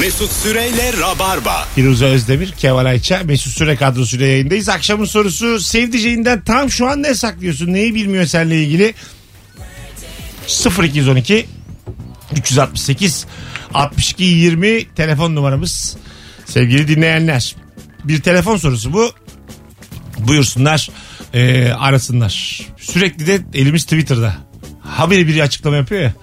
[0.00, 1.68] Mesut Süreyle Rabarba.
[1.74, 4.68] Firuze Özdemir, Kemal Ayça, Mesut Süre kadrosuyla yayındayız.
[4.68, 7.72] Akşamın sorusu sevdiceğinden tam şu an ne saklıyorsun?
[7.72, 8.94] Neyi bilmiyor seninle ilgili?
[10.82, 11.46] 0212
[12.36, 13.26] 368
[13.74, 15.96] 62 20 telefon numaramız.
[16.44, 17.56] Sevgili dinleyenler.
[18.04, 19.12] Bir telefon sorusu bu.
[20.18, 20.90] Buyursunlar,
[21.34, 22.60] e, arasınlar.
[22.76, 24.36] Sürekli de elimiz Twitter'da.
[24.80, 26.14] Haberi biri açıklama yapıyor ya.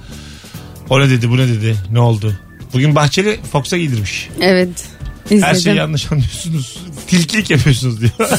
[0.89, 2.39] O ne dedi, bu ne dedi, ne oldu?
[2.73, 4.29] Bugün Bahçeli Fox'a giydirmiş.
[4.41, 4.69] Evet.
[5.29, 5.61] Her izledim.
[5.61, 6.77] şeyi yanlış anlıyorsunuz.
[7.07, 8.11] Tilkilik yapıyorsunuz diyor.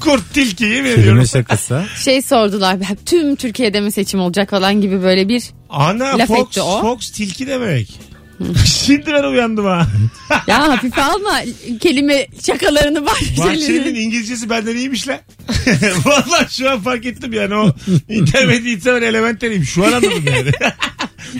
[0.00, 1.04] Kurt tilki yemin ediyorum.
[1.04, 1.84] Kelime şakası.
[2.04, 2.78] Şey sordular.
[3.06, 5.44] Tüm Türkiye'de mi seçim olacak falan gibi böyle bir.
[5.70, 6.80] Ana Laf Fox, etti o.
[6.80, 8.00] Fox tilki demek.
[8.66, 9.86] Şimdi ben uyandım ha.
[10.46, 11.40] Ya hafife alma
[11.80, 13.94] kelime şakalarını Bahçeli'nin Bahçeli'nin.
[13.94, 15.18] İngilizcesi benden iyiymiş lan.
[16.04, 17.74] Valla şu an fark ettim yani o
[18.08, 19.64] intermediate itse ben elementeriyim.
[19.64, 20.50] Şu an anladım yani.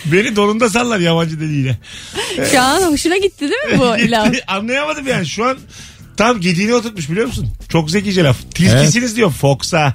[0.04, 1.78] Beni donunda sallar yabancı diliyle.
[2.52, 4.34] Şu an hoşuna gitti değil mi bu laf?
[4.46, 5.58] Anlayamadım yani şu an
[6.16, 7.48] tam gediğini oturtmuş biliyor musun?
[7.68, 8.36] Çok zekice laf.
[8.54, 9.94] Tilkisiniz diyor Fox'a.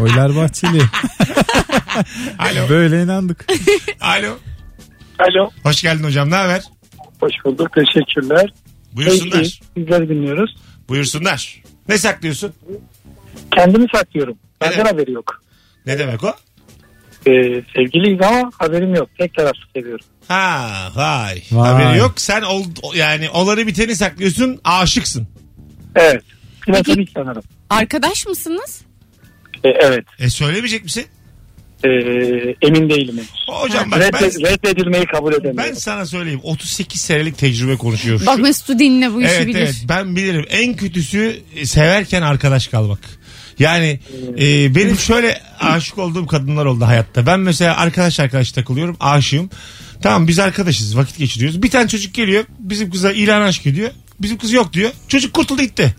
[0.00, 0.82] Oylar Bahçeli.
[2.38, 2.68] Alo.
[2.68, 3.46] Böyle inandık.
[4.00, 4.38] Alo.
[5.20, 5.50] Alo.
[5.62, 6.62] Hoş geldin hocam ne haber?
[7.20, 7.68] Hoş bulduk.
[7.74, 8.52] Teşekkürler.
[8.92, 9.38] Buyursunlar.
[9.42, 10.54] Peki, Sizleri dinliyoruz.
[10.88, 11.62] Buyursunlar.
[11.88, 12.52] Ne saklıyorsun?
[13.56, 14.38] Kendimi saklıyorum.
[14.60, 14.92] Benden Evet.
[14.92, 15.42] haberi yok.
[15.86, 16.34] Ne demek o?
[17.26, 19.08] Ee, sevgiliyiz ama haberim yok.
[19.18, 20.06] Tek taraflı seviyorum.
[20.28, 21.42] Ha vay.
[21.52, 21.72] Vay.
[21.72, 22.12] Haberi yok.
[22.20, 24.60] Sen ol, yani olanı biteni saklıyorsun.
[24.64, 25.28] Aşıksın.
[25.96, 26.22] Evet.
[26.66, 27.42] Platonik sanırım.
[27.70, 28.82] Arkadaş mısınız?
[29.64, 30.04] Ee, evet.
[30.18, 31.06] E söylemeyecek misin?
[31.84, 31.88] Ee,
[32.62, 33.16] emin değilim.
[33.16, 33.28] henüz.
[33.46, 35.70] Hocam bak ben, Redde- reddedilmeyi kabul edemiyorum.
[35.70, 36.40] ben sana söyleyeyim.
[36.42, 38.20] 38 senelik tecrübe konuşuyor.
[38.26, 39.58] Bak Mesut'u dinle bu işi evet bilir.
[39.58, 40.44] evet ben bilirim.
[40.50, 42.98] En kötüsü e, severken arkadaş kalmak.
[43.58, 44.00] Yani
[44.40, 47.26] e, benim şöyle aşık olduğum kadınlar oldu hayatta.
[47.26, 48.96] Ben mesela arkadaş arkadaş takılıyorum.
[49.00, 49.50] Aşığım.
[50.02, 51.62] Tamam biz arkadaşız vakit geçiriyoruz.
[51.62, 53.90] Bir tane çocuk geliyor bizim kıza ilan aşk ediyor.
[54.20, 54.90] Bizim kız yok diyor.
[55.08, 55.94] Çocuk kurtuldu gitti.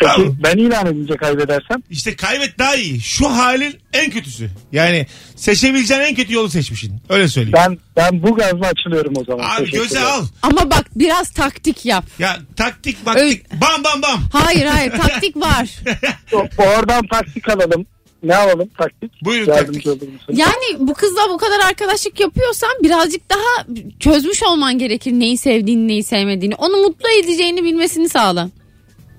[0.00, 0.36] Peki Tamam.
[0.44, 1.82] ben ilan edince kaybedersem?
[1.90, 3.00] İşte kaybet daha iyi.
[3.00, 4.50] Şu halin en kötüsü.
[4.72, 5.06] Yani
[5.36, 7.00] seçebileceğin en kötü yolu seçmişsin.
[7.08, 7.56] Öyle söyleyeyim.
[7.58, 9.56] Ben ben bu gazla açılıyorum o zaman.
[9.60, 10.24] Abi göze al.
[10.42, 12.04] Ama bak biraz taktik yap.
[12.18, 14.20] Ya taktik maktik bam bam bam.
[14.32, 15.68] Hayır hayır taktik var.
[16.32, 17.86] O- Oradan taktik alalım.
[18.22, 19.12] Ne alalım taktik?
[19.24, 19.86] Buyurun Yardımcı taktik.
[20.02, 20.34] olur musun?
[20.36, 23.66] Yani bu kızla bu kadar arkadaşlık yapıyorsan birazcık daha
[24.00, 26.54] çözmüş olman gerekir neyi sevdiğini neyi sevmediğini.
[26.54, 28.50] Onu mutlu edeceğini bilmesini sağla.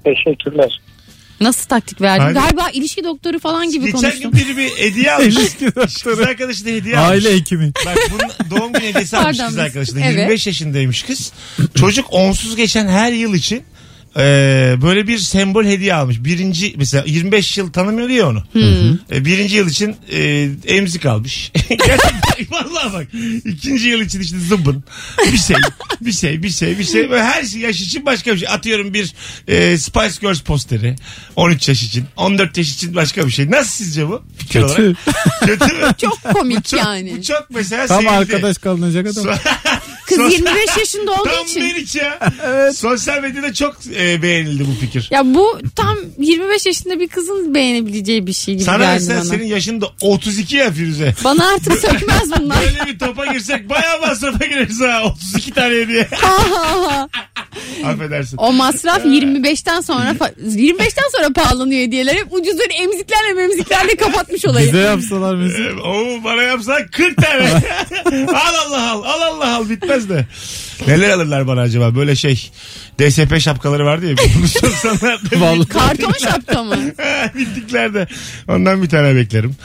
[0.03, 0.81] Teşekkürler.
[1.41, 2.23] Nasıl taktik verdin?
[2.23, 2.33] Hadi.
[2.33, 4.31] Galiba ilişki doktoru falan gibi Geçen konuştun.
[4.31, 5.35] gün biri bir hediye almış.
[5.37, 6.21] İlişki Kız doktoru.
[6.29, 7.25] arkadaşına hediye almış.
[7.25, 7.71] Aile hekimi.
[7.85, 9.99] Bak bunun doğum günü hediyesi almış Pardon kız biz- arkadaşına.
[10.05, 10.17] evet.
[10.17, 11.31] 25 yaşındaymış kız.
[11.75, 13.63] Çocuk onsuz geçen her yıl için
[14.17, 14.21] e,
[14.81, 16.23] böyle bir sembol hediye almış.
[16.23, 18.43] Birinci mesela 25 yıl tanımıyordu ya onu.
[19.11, 21.51] E, birinci yıl için e, emzik almış.
[21.69, 23.07] Gerçekten vallahi bak.
[23.45, 24.83] ikinci yıl için işte zımbın.
[25.33, 25.57] Bir şey,
[26.01, 27.09] bir şey, bir şey, bir şey.
[27.09, 28.47] Böyle her şey yaş için başka bir şey.
[28.47, 29.13] Atıyorum bir
[29.47, 30.95] e, Spice Girls posteri.
[31.35, 32.05] 13 yaş için.
[32.17, 33.51] 14 yaş için başka bir şey.
[33.51, 34.23] Nasıl sizce bu?
[34.37, 34.81] Fikir Kötü.
[34.81, 34.97] olarak.
[35.45, 35.91] Kötü mü?
[35.97, 37.17] Çok komik Çok, yani.
[37.17, 38.15] Bu çok mesela Tam sevildi.
[38.15, 39.35] arkadaş kalınacak adam.
[40.15, 41.63] Kız Sos- 25 yaşında olduğu Tam için.
[41.63, 42.19] Meriç ya.
[42.75, 45.07] Sosyal medyada çok e, beğenildi bu fikir.
[45.11, 49.29] Ya bu tam 25 yaşında bir kızın beğenebileceği bir şey gibi Sana geldi mesela bana.
[49.29, 51.15] senin yaşın da 32 ya Firuze.
[51.23, 52.57] Bana artık sökmez bunlar.
[52.61, 55.01] Böyle bir topa girsek bayağı masrafa gireriz ha.
[55.03, 56.07] 32 tane hediye.
[57.85, 58.37] Affedersin.
[58.37, 62.15] o masraf 25'ten sonra fa- 25'ten sonra pahalanıyor hediyeler.
[62.15, 64.67] Hep ucuz böyle emziklerle memziklerle kapatmış olayı.
[64.67, 65.69] Bize yapsalar mesela.
[65.69, 67.49] Ee, Oo, bana yapsan 40 tane.
[68.27, 69.03] al Allah al.
[69.03, 69.69] Al Allah al.
[69.69, 70.25] Bitmez de.
[70.87, 71.95] Neler alırlar bana acaba?
[71.95, 72.51] Böyle şey
[72.99, 74.13] DSP şapkaları vardı ya.
[74.13, 75.39] 1990'larda.
[75.39, 75.67] Vallahi.
[75.67, 76.75] Karton şapka mı?
[77.35, 78.07] Bittiklerde.
[78.47, 79.55] Ondan bir tane beklerim.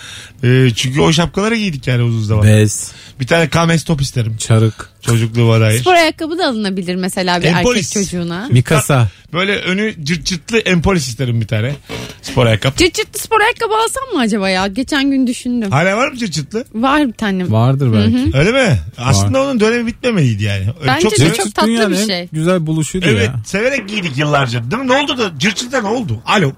[0.45, 2.47] Ee, çünkü o şapkaları giydik yani uzun zaman.
[2.47, 4.37] Bez, Bir tane kames top isterim.
[4.37, 5.81] çarık, Çocukluğuma dair.
[5.81, 7.97] Spor ayakkabı da alınabilir mesela bir Empolis.
[7.97, 8.49] erkek çocuğuna.
[8.51, 9.09] mikasa.
[9.37, 11.75] Böyle önü cırt cırtlı empolis isterim bir tane.
[12.23, 12.77] Spor ayakkabı.
[12.77, 14.67] Çıt çıtlı spor ayakkabı alsam mı acaba ya?
[14.67, 15.71] Geçen gün düşündüm.
[15.71, 16.65] Hala var mı cırt cırtlı?
[16.75, 17.51] Var bir tane.
[17.51, 18.37] Vardır belki.
[18.37, 18.79] Öyle mi?
[18.99, 20.65] Aslında onun dönemi bitmemeliydi yani.
[20.81, 22.29] Öyle Bence de sev- çok tatlı bir şey.
[22.33, 23.41] Güzel buluşuydu Evet ya.
[23.47, 24.71] severek giydik yıllarca.
[24.71, 24.89] Değil mi?
[24.89, 26.23] Ne oldu da cırt cırtla ne oldu?
[26.27, 26.53] Alo.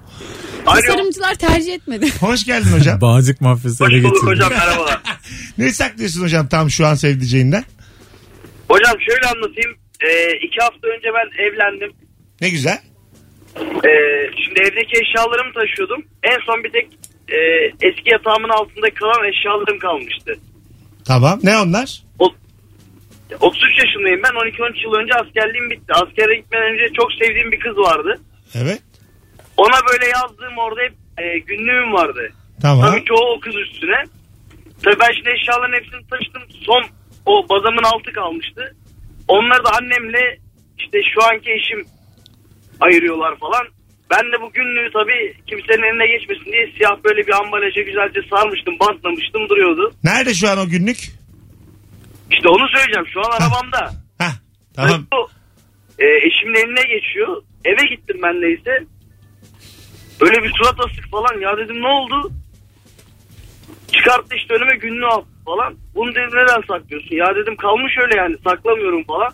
[0.65, 2.09] Tasarımcılar tercih etmedi.
[2.19, 3.01] Hoş geldin hocam.
[3.01, 4.45] Bağcık mafyası ele getirdi.
[4.49, 5.01] merhabalar.
[5.57, 7.63] ne saklıyorsun hocam tam şu an sevdiceğinden?
[8.69, 9.71] Hocam şöyle anlatayım.
[10.01, 11.91] Ee, iki hafta önce ben evlendim.
[12.41, 12.79] Ne güzel.
[13.57, 16.01] Ee, şimdi evdeki eşyalarımı taşıyordum.
[16.23, 16.87] En son bir tek
[17.29, 17.37] e,
[17.87, 20.35] eski yatağımın altında kalan eşyalarım kalmıştı.
[21.07, 21.39] Tamam.
[21.43, 22.03] Ne onlar?
[22.19, 22.25] O,
[23.39, 24.31] 33 yaşındayım ben.
[24.31, 25.93] 12-13 yıl önce askerliğim bitti.
[25.93, 28.21] Askere gitmeden önce çok sevdiğim bir kız vardı.
[28.55, 28.81] Evet.
[29.57, 32.31] Ona böyle yazdığım orada hep e, günlüğüm vardı.
[32.61, 32.91] Tamam.
[32.91, 34.03] Tabii çoğu o kız üstüne.
[34.83, 36.41] Tabii ben şimdi eşyaların hepsini taşıdım.
[36.65, 36.83] Son
[37.25, 38.75] o bazamın altı kalmıştı.
[39.27, 40.37] Onları da annemle
[40.79, 41.85] işte şu anki eşim
[42.79, 43.65] ayırıyorlar falan.
[44.11, 48.75] Ben de bu günlüğü tabii kimsenin eline geçmesin diye siyah böyle bir ambalaja güzelce sarmıştım,
[48.79, 49.93] bantlamıştım duruyordu.
[50.03, 50.97] Nerede şu an o günlük?
[52.31, 53.07] İşte onu söyleyeceğim.
[53.13, 53.91] Şu an arabamda.
[54.19, 54.33] Hah
[54.75, 55.05] tamam.
[55.13, 55.29] Bu,
[55.99, 57.41] e, eşimin eline geçiyor.
[57.65, 58.85] Eve gittim ben neyse.
[60.21, 61.41] Böyle bir surat asık falan.
[61.41, 62.31] Ya dedim ne oldu?
[63.95, 65.75] Çıkarttı işte önüme günlüğü al falan.
[65.95, 67.15] Bunu dedim neden saklıyorsun?
[67.15, 69.33] Ya dedim kalmış öyle yani saklamıyorum falan.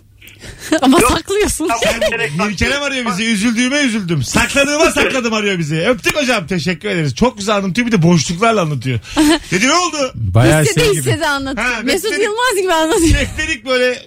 [0.82, 1.12] Ama Yok.
[1.12, 1.68] saklıyorsun.
[1.68, 3.24] Tam bilerek Mirkelem arıyor bizi.
[3.26, 4.24] Üzüldüğüme üzüldüm.
[4.24, 5.76] Sakladığıma sakladım arıyor bizi.
[5.88, 6.48] Öptük hocam.
[6.48, 7.16] Teşekkür ederiz.
[7.16, 7.88] Çok güzel anlatıyor.
[7.88, 9.00] Bir de boşluklarla anlatıyor.
[9.52, 10.12] Dedi ne oldu?
[10.16, 11.02] Bayağı hissede şey gibi.
[11.02, 11.68] hissede anlatıyor.
[11.68, 12.24] Ha, Mesut bekledik.
[12.26, 13.20] Yılmaz gibi anlatıyor.
[13.20, 14.00] Bekledik böyle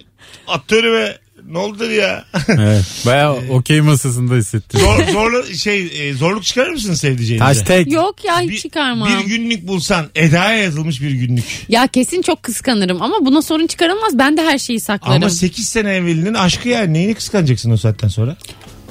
[0.47, 1.17] atörü ve
[1.49, 2.25] ne oldu ya?
[2.49, 4.79] Evet, bayağı okey masasında hissettim.
[4.79, 7.43] Zor, zorlu, şey, e, zorluk çıkarır mısın sevdiceğinize?
[7.45, 7.91] Hashtag.
[7.91, 9.09] Yok ya hiç Bir- çıkarmam.
[9.09, 11.45] Bir günlük bulsan Eda'ya yazılmış bir günlük.
[11.69, 14.17] Ya kesin çok kıskanırım ama buna sorun çıkarılmaz.
[14.19, 15.15] Ben de her şeyi saklarım.
[15.23, 18.37] Ama 8 sene evvelinin aşkı yani neyini kıskanacaksın o saatten sonra?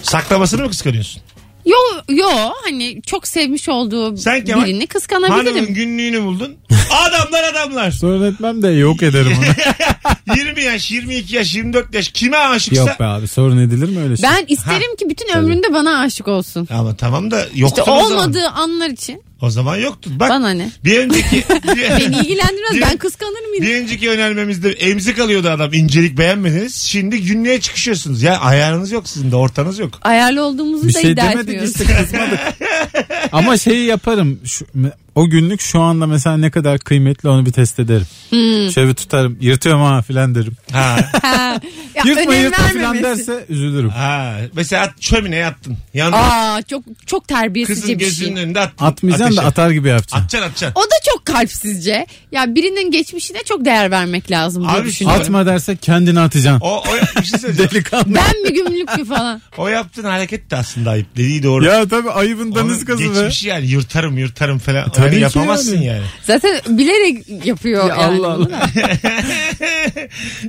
[0.03, 1.23] Saklamasını mı kıskanıyorsun?
[1.69, 1.77] Yo
[2.09, 2.29] yo
[2.65, 5.75] hani çok sevmiş olduğu Sen Kemal, birini Hanımın kıskanabilirim.
[5.75, 6.57] günlüğünü buldun.
[7.09, 7.91] Adamlar adamlar.
[7.91, 10.37] Sorun etmem de yok ederim onu.
[10.37, 12.81] 20 yaş, 22 yaş, 24 yaş kime aşıksa...
[12.81, 14.31] yok be abi sorun edilir mi öyle şey?
[14.31, 16.69] Ben isterim ki bütün ömründe bana aşık olsun.
[16.71, 18.13] Ama tamam da yoktu İşte o zaman.
[18.13, 20.11] olmadığı anlar için O zaman yoktu.
[20.13, 20.71] Bak bana ne?
[20.85, 22.73] bir önceki Beni ilgilendirmez.
[22.73, 23.67] Bir- ben kıskanırım yine.
[23.67, 26.75] bir önceki önermemizde emzik alıyordu adam incelik beğenmediniz.
[26.75, 28.23] Şimdi günlüğe çıkışıyorsunuz.
[28.23, 29.99] Ya ayarınız yok sizin de ortanız yok.
[30.03, 31.71] Ayarlı olduğumuzu bir da şey iddia demedik etmiyoruz.
[31.71, 32.41] işte kızmadık.
[33.33, 34.41] Ama şeyi yaparım.
[34.45, 34.67] Şu,
[35.15, 38.07] o günlük şu anda mesela ne kadar kıymetli onu bir test ederim.
[38.31, 38.71] Hmm.
[38.73, 39.37] Şöyle bir tutarım.
[39.41, 40.57] Yırtıyorum ha filan derim.
[40.73, 40.97] Ha.
[41.23, 41.61] Ha,
[41.95, 43.89] ya Yırtma yırtma filan derse üzülürüm.
[43.91, 44.37] ha.
[44.53, 45.77] Mesela at, çömineye attın.
[45.95, 46.17] Yandı.
[46.17, 48.45] Aa çok çok terbiyesizce Kızın bir gözünün şey.
[48.45, 48.85] önünde attın.
[48.87, 50.17] Atmayacaksın da atar gibi yapacaksın.
[50.19, 50.81] Atacaksın atacaksın.
[50.81, 52.07] O da çok kalpsizce.
[52.33, 55.23] Ya birinin geçmişine çok değer vermek lazım diye Abi, düşünüyorum.
[55.23, 56.61] Atma derse kendini atacaksın.
[56.67, 56.85] O, o,
[57.21, 57.71] bir şey söyleyeceğim.
[57.75, 58.15] Delikanlı.
[58.15, 59.43] Ben mi gümrük mü falan.
[59.57, 61.17] o yaptığın hareket de aslında ayıp.
[61.17, 61.65] Dediği doğru.
[61.65, 63.05] Ya tabii ayıbın Onun daniskası be.
[63.05, 64.91] geçmişi yani yırtarım yırtarım falan.
[64.91, 65.85] Tabii Öyle ki yapamazsın yani.
[65.87, 66.03] yani.
[66.27, 68.27] Zaten bilerek yapıyor Ya yani.
[68.27, 68.61] Allah da.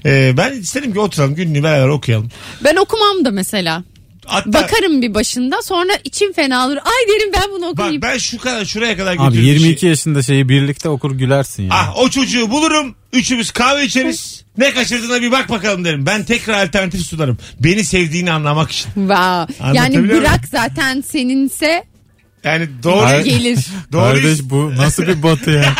[0.05, 2.29] Ee, ben isterim ki oturalım günlüğü beraber okuyalım.
[2.63, 3.83] Ben okumam da mesela.
[4.25, 6.77] Hatta Bakarım bir başında sonra içim fena olur.
[6.77, 8.01] Ay derim ben bunu bak okuyayım.
[8.01, 9.45] ben şu kadar şuraya kadar Abi götürürüm.
[9.47, 11.69] 22 yaşında şeyi birlikte okur gülersin ya.
[11.73, 12.95] Ah o çocuğu bulurum.
[13.13, 14.43] Üçümüz kahve içeriz.
[14.57, 16.05] Ne kaçırdığına bir bak bakalım derim.
[16.05, 17.37] Ben tekrar alternatif sunarım.
[17.59, 18.85] Beni sevdiğini anlamak için.
[18.93, 19.53] Wow.
[19.73, 21.83] Yani bırak zaten seninse
[22.43, 23.59] Yani doğru Ay- gelir.
[23.91, 25.75] doğruyu, Kardeş bu nasıl bir batı ya?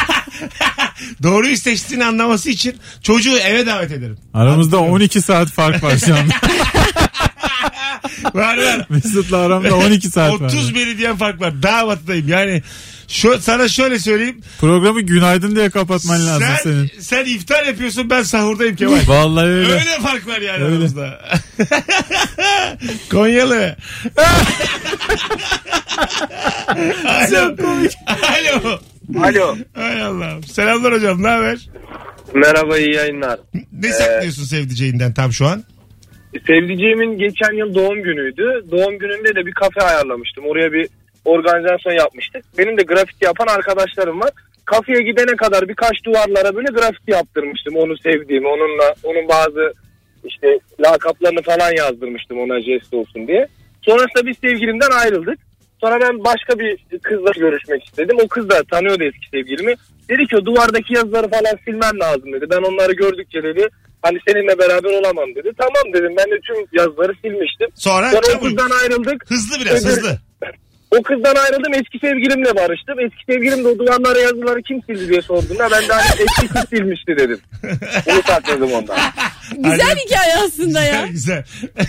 [1.24, 4.18] doğruyu seçtiğini anlaması için çocuğu eve davet ederim.
[4.34, 6.34] Aramızda 12 saat fark var şu anda.
[8.34, 8.86] Var var.
[8.90, 10.46] Mesut'la aramda 12 saat var.
[10.46, 11.64] 30 meridyen fark var.
[11.64, 12.28] Daha batıdayım.
[12.28, 12.64] Yani
[13.10, 14.42] şu, sana şöyle söyleyeyim.
[14.60, 16.92] Programı günaydın diye kapatman lazım Sen, senin.
[17.00, 19.00] sen iftar yapıyorsun ben sahurdayım Kemal.
[19.08, 19.72] Vallahi öyle.
[19.74, 20.66] Öyle fark var yani Öyle.
[20.76, 21.22] aramızda.
[23.12, 23.76] Konyalı.
[27.06, 27.56] Alo.
[28.60, 28.80] Alo.
[29.24, 29.56] Alo.
[29.74, 30.44] Hay Allah'ım.
[30.44, 31.70] Selamlar hocam ne haber?
[32.34, 33.40] Merhaba iyi yayınlar.
[33.74, 35.64] Ne saklıyorsun sevdiceğinden tam şu an?
[36.48, 38.44] Sevdiceğimin geçen yıl doğum günüydü.
[38.72, 40.44] Doğum gününde de bir kafe ayarlamıştım.
[40.48, 40.88] Oraya bir
[41.25, 42.45] organizasyon yapmıştık.
[42.57, 44.30] Benim de grafiti yapan arkadaşlarım var.
[44.66, 47.75] Kafeye gidene kadar birkaç duvarlara böyle grafiti yaptırmıştım.
[47.75, 49.74] Onu sevdiğimi, onunla onun bazı
[50.24, 53.48] işte lakaplarını falan yazdırmıştım ona jest olsun diye.
[53.82, 55.39] Sonrasında biz sevgilimden ayrıldık.
[55.82, 58.17] Sonra ben başka bir kızla görüşmek istedim.
[58.24, 59.75] O kız da tanıyordu eski sevgilimi.
[60.10, 62.46] Dedi ki o duvardaki yazıları falan silmem lazım dedi.
[62.50, 63.67] Ben onları gördükçe dedi
[64.01, 65.51] hani seninle beraber olamam dedi.
[65.58, 67.67] Tamam dedim ben de tüm yazıları silmiştim.
[67.75, 69.25] Sonra Sonra o kızdan ayrıldık.
[69.29, 70.20] Hızlı biraz Öbür- hızlı.
[70.91, 73.00] O kızdan ayrıldım eski sevgilimle barıştım.
[73.00, 76.69] Eski sevgilim de o duvarlara yazıları kim sildi diye sorduğunda ben de hani eski kız
[76.69, 77.39] silmişti dedim.
[78.05, 78.98] Bunu sakladım ondan.
[79.58, 80.00] Güzel Hadi.
[80.00, 81.08] hikaye aslında Güzel ya.
[81.12, 81.43] güzel.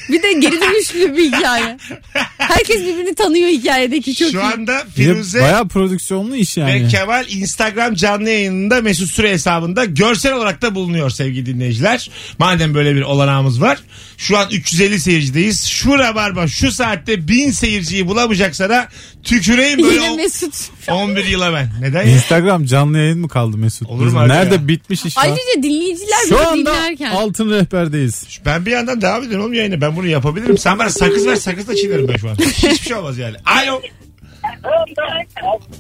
[0.09, 1.77] Bir de geri dönüşlü bir hikaye.
[2.41, 4.41] Herkes birbirini tanıyor hikayedeki çok Şu iyi.
[4.41, 6.89] anda Firuze Bayağı prodüksiyonlu iş ve yani.
[6.89, 12.11] Kemal Instagram canlı yayınında Mesut Süre hesabında görsel olarak da bulunuyor sevgili dinleyiciler.
[12.39, 13.79] Madem böyle bir olanağımız var.
[14.17, 15.65] Şu an 350 seyircideyiz.
[15.65, 18.89] Şu rabarba şu saatte 1000 seyirciyi bulamayacaksa da
[19.25, 20.55] tüküreyim böyle Yine o- Mesut.
[20.89, 21.69] 11 yıla ben.
[21.81, 22.13] Neden ya?
[22.13, 23.89] Instagram canlı yayın mı kaldı Mesut?
[23.89, 24.69] Olur mu abi Nerede ya?
[24.69, 25.19] bitmiş iş?
[25.19, 27.11] Ayrıca dinleyiciler Şu anda dinlerken.
[27.11, 28.41] altın rehberdeyiz.
[28.45, 29.81] Ben bir yandan devam ediyorum oğlum yayına.
[29.81, 30.59] Ben bunu yapabilirim.
[30.59, 32.35] Sen bana sakız ver sakız da çiğnerim ben şu an.
[32.37, 33.37] Hiçbir şey olmaz yani.
[33.47, 33.81] Alo.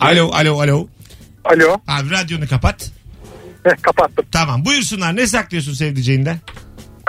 [0.00, 0.86] Alo alo alo.
[1.44, 1.76] Alo.
[1.88, 2.90] Abi radyonu kapat.
[3.64, 4.24] Heh, kapattım.
[4.32, 5.16] Tamam buyursunlar.
[5.16, 6.38] Ne saklıyorsun sevdiceğinden?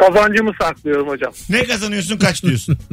[0.02, 1.34] Kazancımı saklıyorum hocam.
[1.50, 2.78] Ne kazanıyorsun kaç diyorsun?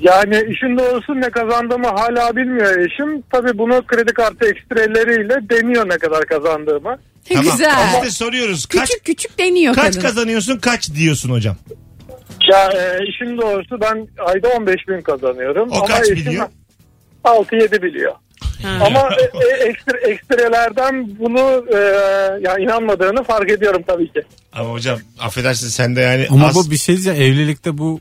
[0.00, 3.22] Yani işin doğrusu ne kazandığımı hala bilmiyor eşim.
[3.32, 6.98] Tabii bunu kredi kartı ekstreleriyle deniyor ne kadar kazandığımı.
[7.28, 7.44] tamam.
[7.44, 7.94] Güzel.
[7.96, 8.66] Biz de soruyoruz.
[8.66, 10.00] Kaç, Küçük küçük deniyor kaç kadın.
[10.00, 11.56] kazanıyorsun kaç diyorsun hocam?
[12.52, 15.68] Ya e, işin doğrusu ben ayda 15 bin kazanıyorum.
[15.70, 16.48] O ama kaç eşim biliyor?
[17.24, 18.12] 6-7 biliyor.
[18.64, 21.76] Ama e, e, ekstra, ekstrelerden bunu e,
[22.42, 24.22] ya inanmadığını fark ediyorum tabii ki.
[24.52, 27.22] Ama hocam affedersin sen de yani Ama az- bu bir şey diyeceğim.
[27.22, 28.00] Evlilikte bu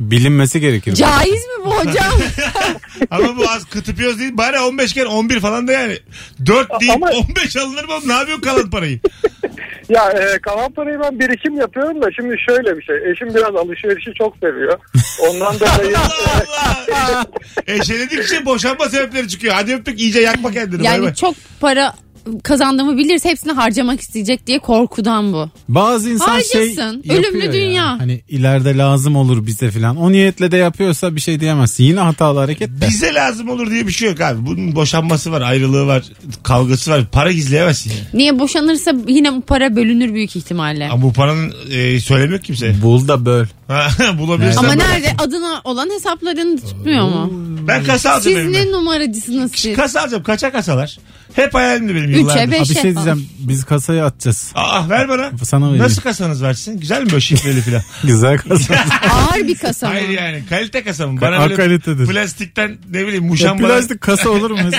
[0.00, 0.94] bilinmesi gerekir.
[0.94, 2.12] Caiz mi bu hocam?
[3.10, 4.36] ama bu az kıtıpıyoruz değil.
[4.36, 5.98] Bari 15 kere 11 falan da yani.
[6.46, 7.94] 4 değil Ama- 15 alınır mı?
[8.06, 9.00] Ne yapıyorsun kalan parayı?
[9.92, 12.96] Ya e, kalan parayı ben birikim yapıyorum da şimdi şöyle bir şey.
[13.10, 14.78] Eşim biraz alışverişi çok seviyor.
[15.28, 17.26] Ondan dolayı Allah Allah.
[17.66, 19.54] Eşeledikçe boşanma sebepleri çıkıyor.
[19.54, 20.78] Hadi öptük iyice yakma kendini.
[20.78, 20.94] bay bay.
[20.94, 21.94] yani çok para
[22.42, 25.50] kazandığımı bilirse hepsini harcamak isteyecek diye korkudan bu.
[25.68, 27.02] Bazı insan şey Harcasın.
[27.04, 27.52] yapıyor Ölümlü ya.
[27.52, 27.98] dünya.
[28.00, 29.96] Hani ileride lazım olur bize filan.
[29.96, 31.84] O niyetle de yapıyorsa bir şey diyemezsin.
[31.84, 32.88] Yine hatalı hareket de.
[32.88, 34.46] Bize lazım olur diye bir şey yok abi.
[34.46, 36.02] Bunun boşanması var, ayrılığı var,
[36.42, 37.04] kavgası var.
[37.12, 38.00] Para gizleyemezsin yani.
[38.14, 40.88] Niye boşanırsa yine bu para bölünür büyük ihtimalle.
[40.88, 42.74] Ama bu paranın e, söylemiyor kimse.
[42.82, 43.46] Bul da böl.
[44.18, 44.58] Bulabilirsen.
[44.64, 47.30] Ama nerede adına olan hesaplarını tutmuyor mu?
[47.68, 48.66] Ben kasa alacağım Siz evime.
[48.66, 49.76] ne numaracısınız siz?
[49.76, 50.22] Kasa alacağım.
[50.22, 50.98] Kaça kasalar?
[51.34, 52.42] Hep hayalimdi benim yıllardır.
[52.42, 53.28] Üçe bir beşe şey diyeceğim.
[53.38, 54.52] Biz kasaya atacağız.
[54.54, 55.30] Aa ver bana.
[55.44, 55.84] Sana vereyim.
[55.84, 56.80] Nasıl kasanız versin?
[56.80, 57.82] Güzel mi böyle şifreli falan?
[58.04, 58.74] Güzel kasa.
[59.10, 59.92] Ağır bir kasa mı?
[59.94, 61.20] Hayır yani kalite kasa mı?
[61.20, 62.06] Bana Ha, böyle kalitedir.
[62.06, 63.66] plastikten ne bileyim muşamba.
[63.66, 64.58] plastik kasa olur mu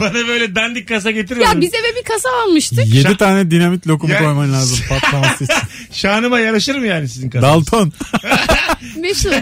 [0.00, 1.44] bana böyle dandik kasa getirme.
[1.44, 2.94] Ya biz eve bir kasa almıştık.
[2.94, 5.54] 7 tane dinamit lokumu Ya- koyman lazım patlaması için.
[5.92, 7.66] Şanıma yaraşır mı yani sizin kasanız?
[7.66, 7.92] Dalton.
[8.96, 9.32] Mesut.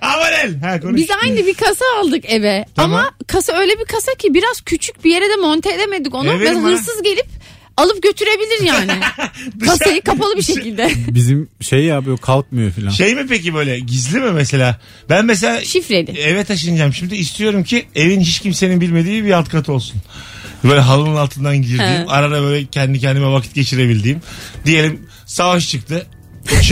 [0.00, 0.60] Aman el.
[0.60, 0.96] Ha konuş.
[0.96, 2.64] Biz aynı bir kasa aldık eve.
[2.76, 2.98] Tamam.
[2.98, 6.32] Ama kasa öyle bir kasa ki biraz küçük bir yere de monte edemedik onu.
[6.32, 7.26] Evet hırsız gelip
[7.76, 8.92] alıp götürebilir yani.
[9.66, 10.90] Kasayı kapalı bir şekilde.
[11.08, 12.90] Bizim şey ya böyle kalkmıyor filan.
[12.90, 14.80] Şey mi peki böyle gizli mi mesela?
[15.10, 16.10] Ben mesela Şifreli.
[16.20, 16.94] eve taşınacağım.
[16.94, 20.00] Şimdi istiyorum ki evin hiç kimsenin bilmediği bir alt katı olsun.
[20.64, 22.06] Böyle halının altından girdiğim, He.
[22.06, 24.22] arada böyle kendi kendime vakit geçirebildiğim.
[24.64, 26.06] Diyelim savaş çıktı.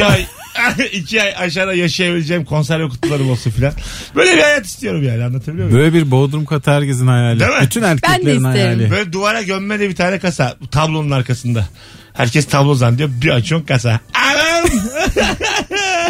[0.04, 0.26] Ay,
[0.92, 3.72] iki ay aşağıda yaşayabileceğim konserve kutularım olsun filan.
[4.16, 5.80] Böyle bir hayat istiyorum yani anlatabiliyor muyum?
[5.80, 7.40] Böyle bir bodrum katı herkesin hayali.
[7.40, 7.56] Değil mi?
[7.62, 8.44] Bütün erkeklerin isterim.
[8.44, 8.90] hayali.
[8.90, 11.68] Böyle duvara gömme de bir tane kasa tablonun arkasında.
[12.12, 13.10] Herkes tablo zannediyor.
[13.22, 14.00] Bir açıyorsun kasa.
[14.14, 14.70] Anam!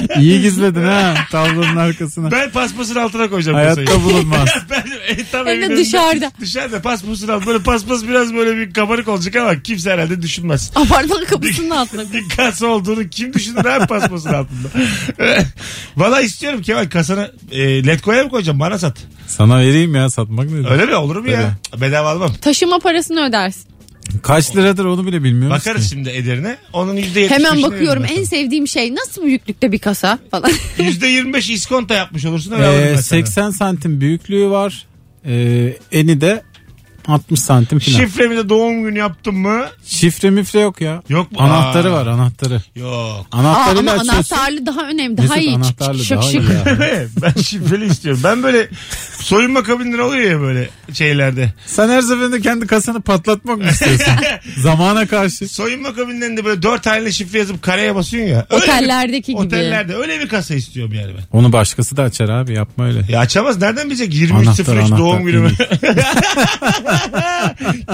[0.21, 2.31] İyi gizledin ha tablonun arkasına.
[2.31, 4.05] Ben paspasın altına koyacağım Hayatta kasayı.
[4.05, 4.49] bulunmaz.
[4.71, 6.33] ben e, tam Hem de evin önünde- dışarıda.
[6.41, 7.47] Dışarıda paspasın altında.
[7.47, 10.73] Böyle paspas biraz böyle bir kabarık olacak ama kimse herhalde düşünmez.
[10.77, 12.13] Apartman kapısının altına.
[12.13, 14.69] Bir kasa olduğunu kim düşünür abi paspasın altında.
[15.97, 18.97] Valla istiyorum Kemal kasanı e, Letgo'ya mı koyacağım bana sat.
[19.27, 20.71] Sana vereyim ya satmak nedir?
[20.71, 21.53] Öyle mi olur mu ya?
[21.81, 22.35] Bedava almam.
[22.35, 23.65] Taşıma parasını ödersin.
[24.23, 25.89] Kaç liradır onu bile bilmiyoruz Bakarız ki.
[25.89, 26.57] şimdi ederine.
[26.73, 30.51] Onun %75'ini Hemen bakıyorum en sevdiğim şey nasıl büyüklükte bir kasa falan.
[30.77, 30.89] sana.
[30.89, 32.53] %25 iskonto yapmış olursun.
[32.53, 33.03] Ee, ben sana.
[33.03, 34.87] 80 santim büyüklüğü var.
[35.27, 36.43] Ee, eni de
[37.09, 37.97] 60 santim falan.
[37.97, 39.65] Şifremi de doğum günü yaptım mı?
[39.87, 41.03] Şifre mifre yok ya.
[41.09, 41.39] Yok mu?
[41.41, 41.93] Anahtarı Aa.
[41.93, 42.63] var anahtarı.
[42.77, 43.27] Yok.
[43.33, 44.35] Aa, Anahtarıyla ama açıyorsun.
[44.37, 45.17] anahtarlı daha önemli.
[45.17, 45.57] Daha Mesut iyi.
[45.57, 46.41] anahtarlı şık daha şık.
[46.41, 46.79] iyi ya.
[47.23, 48.21] ben şifreli istiyorum.
[48.25, 48.69] Ben böyle
[49.21, 51.53] soyunma kabinleri oluyor ya böyle şeylerde.
[51.67, 54.13] Sen her seferinde kendi kasanı patlatmak mı istiyorsun?
[54.59, 55.49] Zamana karşı.
[55.49, 58.47] Soyunma kabinlerinde böyle dört haneli şifre yazıp kareye basıyorsun ya.
[58.51, 59.47] Öyle Otellerdeki bir, gibi.
[59.47, 61.39] Otellerde öyle bir kasa istiyorum yani ben.
[61.39, 63.05] Onu başkası da açar abi yapma öyle.
[63.09, 64.99] Ya açamaz nereden bilecek Anahtar, 23.03 anahtar.
[64.99, 65.51] doğum günümü.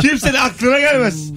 [0.00, 1.32] Kimsenin aklına gelmez.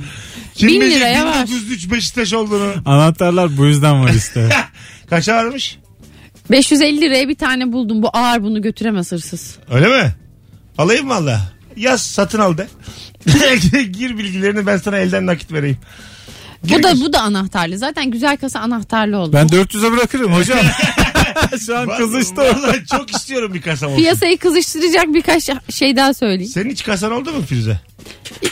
[0.55, 1.47] Kim Bin bilecek liraya var.
[1.47, 2.73] 1903 Beşiktaş olduğunu.
[2.85, 4.49] Anahtarlar bu yüzden var işte.
[5.09, 5.77] Kaça varmış?
[6.51, 8.03] 550 liraya bir tane buldum.
[8.03, 9.57] Bu ağır bunu götüremez hırsız.
[9.71, 10.15] Öyle mi?
[10.77, 11.41] Alayım valla.
[11.75, 12.67] Yaz satın al de.
[13.91, 15.77] Gir bilgilerini ben sana elden nakit vereyim.
[16.63, 17.77] Bu da bu da anahtarlı.
[17.77, 19.33] Zaten güzel kasa anahtarlı oldu.
[19.33, 20.59] Ben 400'e bırakırım hocam.
[21.65, 22.45] Şu an kızıştı o.
[22.45, 24.01] Vallahi çok istiyorum bir kasam olsun.
[24.01, 26.51] Piyasayı kızıştıracak birkaç şey daha söyleyeyim.
[26.51, 27.79] Senin hiç kasan oldu mu Firuze?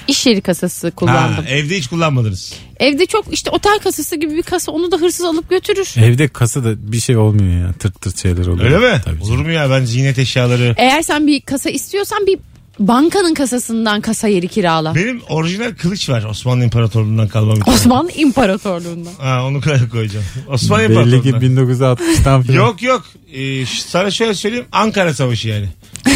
[0.07, 1.45] İş yeri kasası Ha, kullandım.
[1.49, 2.53] evde hiç kullanmadınız.
[2.79, 5.93] Evde çok işte otel kasası gibi bir kasa onu da hırsız alıp götürür.
[5.97, 7.73] Evde kasada bir şey olmuyor ya.
[7.73, 8.65] Tırt tırt şeyler oluyor.
[8.71, 9.01] Öyle mi?
[9.05, 9.43] Tabii Olur canım.
[9.45, 10.75] mu ya ben ziynet eşyaları.
[10.77, 12.39] Eğer sen bir kasa istiyorsan bir
[12.79, 14.95] bankanın kasasından kasa yeri kirala.
[14.95, 17.75] Benim orijinal kılıç var Osmanlı İmparatorluğu'ndan kalma bir tane.
[17.75, 19.13] Osmanlı İmparatorluğundan.
[19.19, 20.25] Ha, onu koyacağım.
[20.47, 21.95] Osmanlı Belli ki İmparatorluğu'ndan.
[21.97, 22.53] 1960'tan falan.
[22.57, 23.05] Yok yok.
[23.33, 24.65] Ee, ş- sana şöyle söyleyeyim.
[24.71, 25.65] Ankara Savaşı yani.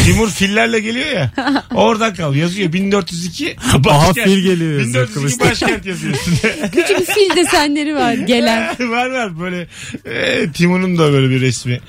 [0.04, 1.32] Timur fillerle geliyor ya.
[1.74, 2.34] Oradan kal.
[2.34, 3.56] Yazıyor 1402.
[3.88, 5.44] Aha, fil geliyor yazıyor 1402 kılıçta.
[5.50, 6.70] başkent yazıyor üstünde.
[6.72, 8.76] Küçük fil desenleri var gelen.
[8.80, 9.66] var var böyle.
[10.04, 11.80] E, Timur'un da böyle bir resmi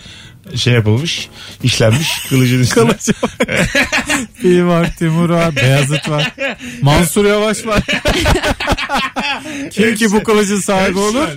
[0.55, 1.29] şey yapılmış.
[1.63, 2.83] işlenmiş kılıcın üstüne.
[2.87, 3.01] Kılıç
[4.41, 6.31] Fil var, Timur var, Beyazıt var.
[6.81, 7.79] Mansur Yavaş var.
[9.71, 11.19] Kim ki bu kılıcın sahibi Hepsi olur?
[11.19, 11.29] var.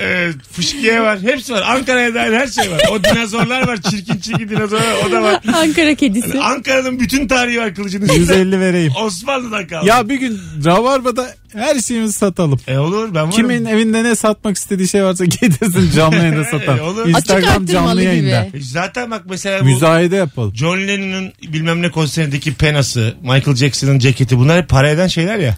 [0.00, 1.18] Ee, fışkiye var.
[1.22, 1.62] Hepsi var.
[1.66, 2.80] Ankara'ya dair her şey var.
[2.90, 3.82] O dinozorlar var.
[3.90, 4.94] Çirkin çirkin dinozorlar.
[5.08, 5.40] O da var.
[5.54, 6.40] Ankara kedisi.
[6.40, 8.20] Ankara'nın bütün tarihi var kılıcın üstünde.
[8.20, 8.92] 150 vereyim.
[9.02, 9.86] Osmanlı'dan kaldı.
[9.86, 12.60] Ya bir gün Rabarba'da her şeyimizi satalım.
[12.68, 13.30] E olur ben varım.
[13.30, 16.80] Kimin evinde ne satmak istediği şey varsa getirsin canlı yayında E, satalım.
[16.80, 17.02] olur.
[17.02, 18.44] Açık Instagram arttırmalı canlı yayında.
[18.44, 18.56] gibi.
[18.58, 20.54] E Zaten bak mesela bu Müzayede yapalım.
[20.56, 25.56] John Lennon'ın bilmem ne konserindeki penası, Michael Jackson'ın ceketi bunlar hep para eden şeyler ya.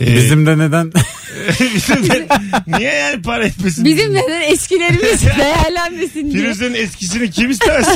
[0.00, 0.92] E, Bizim de neden
[1.74, 2.26] bizim de-
[2.66, 3.84] niye yani para etmesin?
[3.84, 6.42] Bizim neden eskilerimiz değerlenmesin diye.
[6.42, 7.86] Firuze'nin eskisini kim istemez?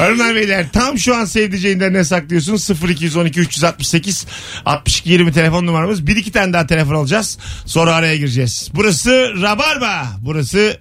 [0.00, 2.76] Hanımlar beyler tam şu an sevdiceğinden ne saklıyorsun?
[2.88, 4.26] 0212 368
[4.66, 6.06] 62 20 telefon numaramız.
[6.06, 7.38] Bir iki tane daha telefon alacağız.
[7.66, 8.70] Sonra araya gireceğiz.
[8.74, 10.06] Burası Rabarba.
[10.20, 10.78] Burası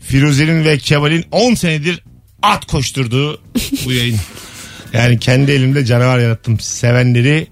[0.00, 2.02] Firuze'nin ve Kemal'in 10 senedir
[2.42, 3.40] at koşturduğu
[3.84, 4.18] bu yayın.
[4.92, 6.60] Yani kendi elimde canavar yarattım.
[6.60, 7.46] Sevenleri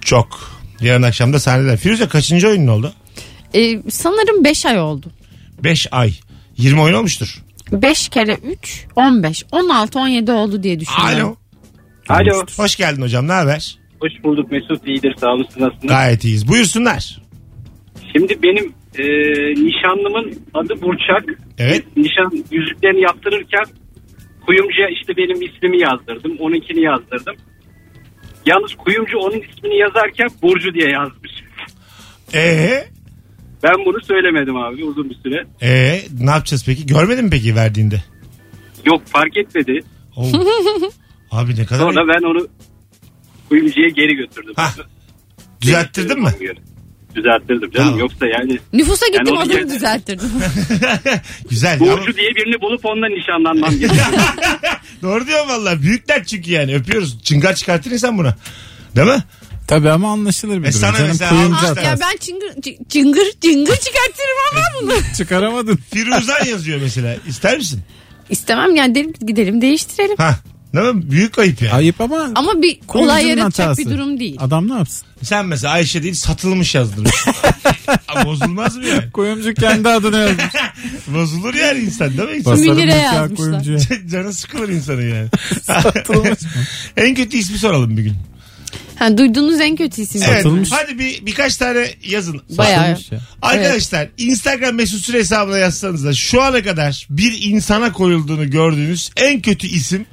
[0.00, 0.52] çok.
[0.80, 1.76] Yarın akşam da sahnede.
[1.76, 2.92] Firuze kaçıncı oyunun oldu?
[3.54, 5.06] Ee, sanırım 5 ay oldu.
[5.64, 6.14] 5 ay.
[6.56, 7.42] 20 oyun olmuştur.
[7.72, 11.36] 5 kere 3 15 16 17 oldu diye düşünüyorum.
[12.08, 12.18] Alo.
[12.20, 12.46] Alo.
[12.56, 13.28] Hoş geldin hocam.
[13.28, 13.78] Ne haber?
[14.00, 14.86] Hoş bulduk Mesut.
[14.86, 15.46] iyidir sağ olun.
[15.48, 15.92] Siz nasılsınız?
[15.92, 16.48] Gayet iyiyiz.
[16.48, 17.22] Buyursunlar.
[18.16, 19.04] Şimdi benim e,
[19.64, 21.24] nişanlımın adı Burçak.
[21.58, 21.96] Evet.
[21.96, 23.64] Nişan yüzüklerini yaptırırken
[24.46, 26.36] kuyumcuya işte benim ismimi yazdırdım.
[26.38, 27.34] Onunkini yazdırdım.
[28.46, 31.32] Yalnız kuyumcu onun ismini yazarken Burcu diye yazmış.
[32.34, 32.84] Ee,
[33.62, 35.46] Ben bunu söylemedim abi uzun bir süre.
[35.62, 36.86] ee, ne yapacağız peki?
[36.86, 38.02] Görmedin mi peki verdiğinde?
[38.86, 39.80] Yok fark etmedi.
[40.16, 40.26] Oo.
[41.30, 41.80] Abi ne kadar...
[41.80, 42.48] Sonra ben onu
[43.48, 44.52] kuyumcuya geri götürdüm.
[44.56, 44.76] Hah.
[45.60, 46.30] Düzelttirdin mi?
[47.14, 47.86] Düzelttirdim canım.
[47.86, 47.98] Tamam.
[47.98, 50.28] Yoksa yani Nüfusa gittim Yani adını düzelttirdim.
[51.50, 51.78] Güzel.
[51.80, 54.06] Ama Burcu diye birini bulup onunla nişanlanmam gerekiyor.
[55.02, 55.82] doğru diyor valla.
[55.82, 56.74] Büyükler çünkü yani.
[56.74, 57.22] Öpüyoruz.
[57.22, 58.36] Çıngar çıkartır insan buna.
[58.96, 59.22] Değil mi?
[59.72, 60.72] Tabii ama anlaşılır bir E durum.
[60.80, 61.76] sana Canım mesela almışlar.
[61.84, 64.92] ya ben çıngır cı- çıngır çıngır çıkartırım ama bunu.
[65.16, 65.78] Çıkaramadın.
[65.94, 67.16] Firuzan yazıyor mesela.
[67.28, 67.80] İster misin?
[68.30, 70.16] İstemem yani derim gidelim değiştirelim.
[70.16, 70.36] Ha.
[70.74, 71.10] Değil mi?
[71.10, 71.72] Büyük ayıp yani.
[71.74, 73.80] Ayıp ama Ama bir kuyumcunun olay yaratacak hatası.
[73.80, 74.36] bir durum değil.
[74.40, 75.06] Adam ne yapsın?
[75.22, 77.14] Sen mesela Ayşe değil satılmış yazdırmış.
[78.06, 79.10] Ha, Bozulmaz mı yani?
[79.12, 80.44] Kuyumcu kendi adını yazmış.
[81.08, 82.36] Bozulur yani insan değil mi?
[82.36, 84.08] İnsan- Basarım liraya nikah yazmışlar.
[84.10, 85.28] Canı sıkılır insanın yani.
[85.62, 86.48] Satılmış mı?
[86.96, 88.14] en kötü ismi soralım bir gün.
[89.02, 90.22] Ha, duyduğunuz en kötü isim.
[90.24, 90.36] Evet.
[90.36, 90.72] Satılmış.
[90.72, 92.40] Hadi bir birkaç tane yazın.
[92.50, 92.80] Bayağı.
[92.86, 93.20] Satılmış ya.
[93.42, 99.40] Arkadaşlar Instagram mesut süre hesabına yazsanız da şu ana kadar bir insana koyulduğunu gördüğünüz en
[99.40, 100.06] kötü isim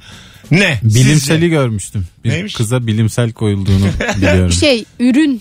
[0.50, 0.80] ne?
[0.82, 1.48] Bilimseli Sizce?
[1.48, 2.06] görmüştüm.
[2.24, 2.54] Bir Neymiş?
[2.54, 4.52] kıza bilimsel koyulduğunu biliyorum.
[4.52, 5.40] Şey ürün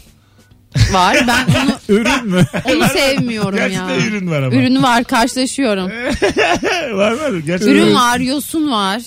[0.91, 1.17] var.
[1.27, 2.45] Ben onu Ürün mü?
[2.65, 3.67] onu sevmiyorum ya.
[3.67, 4.55] Gerçekten ürün var ama.
[4.55, 5.85] Ürün var karşılaşıyorum.
[6.97, 7.31] var var.
[7.45, 7.67] Gerçekten.
[7.75, 9.01] Ürün var, yosun var.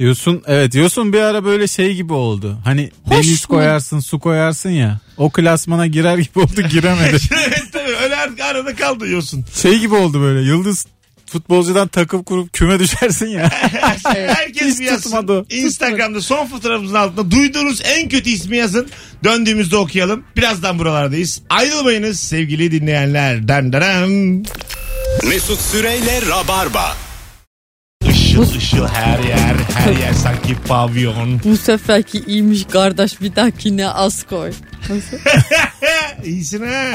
[0.00, 2.58] Yosun evet Yosun bir ara böyle şey gibi oldu.
[2.64, 3.56] Hani Hoş deniz mu?
[3.56, 5.00] koyarsın su koyarsın ya.
[5.16, 7.16] O klasmana girer gibi oldu giremedi.
[7.46, 9.44] evet tabii öyle ar- arada kaldı yosun.
[9.62, 10.86] şey gibi oldu böyle yıldız
[11.26, 13.50] futbolcudan takım kurup küme düşersin ya.
[14.04, 15.02] Herkes Hiç bir yazsın.
[15.02, 15.46] tutmadı.
[15.50, 18.88] Instagram'da son fotoğrafımızın altında duyduğunuz en kötü ismi yazın.
[19.24, 20.24] Döndüğümüzde okuyalım.
[20.36, 21.42] Birazdan buralardayız.
[21.50, 23.48] Ayrılmayınız sevgili dinleyenler.
[23.48, 24.44] Dan dan.
[25.28, 26.96] Mesut Süreyle Rabarba.
[28.32, 29.56] Işıl ışıl her yer.
[29.74, 31.40] Her yer sanki pavyon.
[31.44, 34.52] Bu seferki iyiymiş kardeş bir dahakine az koy.
[36.24, 36.92] İyisin ha.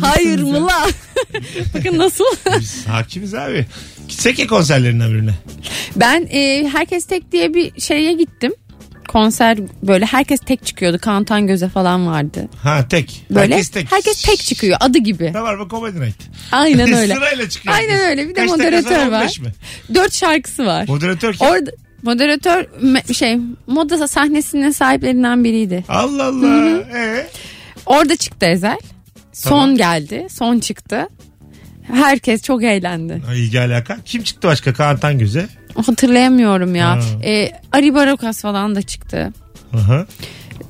[0.00, 0.90] Hayır mı lan?
[1.74, 2.24] Bakın nasıl?
[2.60, 3.66] Biz hakimiz abi.
[4.08, 5.34] Gitsek ya konserlerinden birine.
[5.96, 8.52] Ben e, Herkes Tek diye bir şeye gittim.
[9.12, 10.98] Konser böyle herkes tek çıkıyordu.
[10.98, 12.48] Kantan Göze falan vardı.
[12.62, 13.26] Ha tek.
[13.30, 13.54] Böyle
[13.90, 14.38] Herkes tek.
[14.38, 15.32] çıkıyor adı gibi.
[15.34, 16.16] Ne var bu Comedy Night?
[16.52, 17.14] Aynen öyle.
[17.14, 17.74] Sırayla çıkıyor.
[17.74, 18.08] Aynen herkes.
[18.08, 18.28] öyle.
[18.28, 19.20] Bir de Kaç moderatör var.
[19.20, 19.52] 15 mi?
[19.94, 20.84] Dört şarkısı var.
[20.88, 21.46] Moderatör kim?
[21.46, 21.70] Orada
[22.02, 25.84] moderatör me- şey moda sahnesinin sahiplerinden biriydi.
[25.88, 26.82] Allah Allah.
[26.98, 27.26] Ee?
[27.86, 28.78] Orada çıktı Ezel.
[29.32, 29.76] Son Tamam.
[29.76, 30.26] geldi.
[30.30, 31.08] Son çıktı.
[31.92, 33.22] Herkes çok eğlendi.
[33.34, 33.98] İlgi alaka.
[34.04, 34.72] Kim çıktı başka?
[34.74, 35.46] Kaan Tangöz'e.
[35.86, 36.88] Hatırlayamıyorum ya.
[36.90, 37.00] Ha.
[37.24, 39.32] Ee, Ari Barokas falan da çıktı.
[39.72, 40.06] Hı.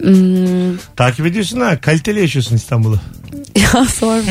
[0.03, 1.81] Hmm, Takip ediyorsun ha.
[1.81, 3.01] Kaliteli yaşıyorsun İstanbul'u.
[3.57, 4.23] ya sorma.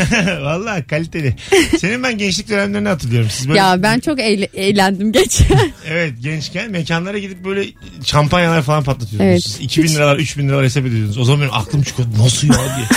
[0.42, 1.36] Vallahi kaliteli.
[1.80, 3.30] Senin ben gençlik dönemlerini hatırlıyorum.
[3.32, 5.72] Siz böyle, ya ben çok eğle- eğlendim geçen.
[5.88, 7.66] Evet gençken mekanlara gidip böyle
[8.06, 9.32] şampanyalar falan patlatıyordunuz.
[9.32, 9.44] Evet.
[9.44, 11.18] Siz 2000 liralar 3000 liralar hesap ediyordunuz.
[11.18, 12.08] O zaman benim aklım çıkıyor.
[12.20, 12.88] Nasıl ya diye.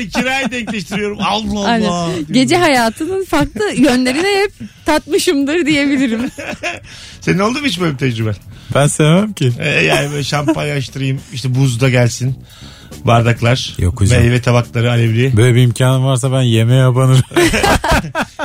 [0.00, 1.18] De kirayı denkleştiriyorum.
[1.20, 1.68] Allah Allah.
[1.68, 1.80] Aynen.
[1.80, 2.26] diyorum.
[2.30, 4.52] Gece hayatının farklı yönlerini hep
[4.86, 6.30] tatmışımdır diyebilirim.
[7.20, 8.34] Senin oldu mu hiç böyle bir tecrüben?
[8.74, 9.52] Ben sevmem ki.
[9.58, 11.20] Ee, yani böyle şampanya açtırayım.
[11.32, 12.36] işte buz da gelsin.
[13.04, 13.74] Bardaklar.
[13.78, 14.20] Yok hocam.
[14.22, 15.36] Meyve tabakları alevli.
[15.36, 17.22] Böyle bir imkanım varsa ben yemeğe abanırım.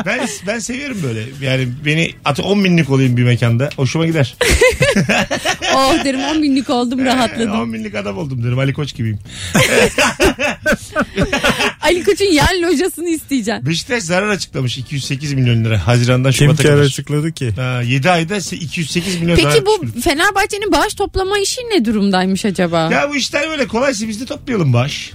[0.05, 1.23] Ben ben seviyorum böyle.
[1.41, 3.69] Yani beni atı 10 binlik olayım bir mekanda.
[3.75, 4.35] Hoşuma gider.
[5.75, 7.61] oh derim 10 binlik oldum rahatladım.
[7.61, 8.59] 10 binlik adam oldum derim.
[8.59, 9.19] Ali Koç gibiyim.
[11.81, 13.65] Ali Koç'un yan lojasını isteyeceksin.
[13.65, 15.87] Beşiktaş zarar açıklamış 208 milyon lira.
[15.87, 16.83] Haziran'dan Kim Şubat'a kere kadar.
[16.83, 17.51] açıkladı ki?
[17.55, 20.01] Ha, 7 ayda 208 milyon zarar Peki bu.
[20.01, 22.89] Fenerbahçe'nin bağış toplama işi ne durumdaymış acaba?
[22.91, 25.11] Ya bu işler böyle kolaysa biz de toplayalım baş.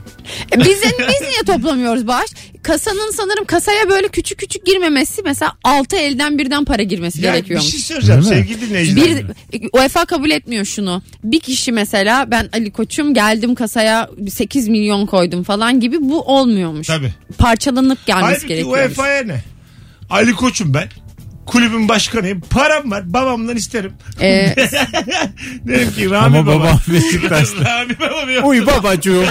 [0.53, 0.67] E, Biz,
[0.99, 2.31] biz niye toplamıyoruz bağış?
[2.63, 7.37] Kasanın sanırım kasaya böyle küçük küçük girmemesi mesela 6 elden birden para girmesi Ya bir
[7.37, 7.71] gerekiyormuş.
[7.71, 8.39] şey söyleyeceğim Değil mi?
[8.39, 9.25] sevgili dinleyiciler.
[9.53, 11.03] Bir UEFA kabul etmiyor şunu.
[11.25, 16.87] Bir kişi mesela ben Ali Koç'um geldim kasaya 8 milyon koydum falan gibi bu olmuyormuş.
[16.87, 17.13] Tabii.
[17.39, 18.79] Parçalanıp gelmesi Halbuki gerekiyormuş.
[18.99, 19.41] UEFA'ya ne?
[20.11, 20.89] Ali Koç'um ben.
[21.51, 22.41] Kulübün başkanıyım.
[22.41, 23.13] Param var.
[23.13, 23.93] Babamdan isterim.
[24.21, 24.27] Ee,
[25.69, 26.61] Derim ki Rami Ama baba.
[26.61, 27.65] babam Beşiktaşlı.
[27.65, 28.47] Rami babam yok.
[28.47, 29.25] Uy babacığım.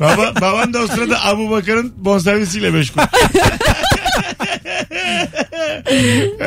[0.00, 3.00] Baba, baban da o sırada Abu Bakar'ın bonservisiyle meşgul.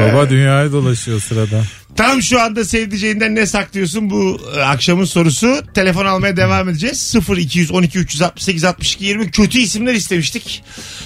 [0.02, 1.63] Baba dünyaya dolaşıyor sırada.
[1.95, 5.62] Tam şu anda sevdiceğinden ne saklıyorsun bu e, akşamın sorusu.
[5.74, 7.15] Telefon almaya devam edeceğiz.
[7.38, 10.63] 0212 368 62 20 kötü isimler istemiştik.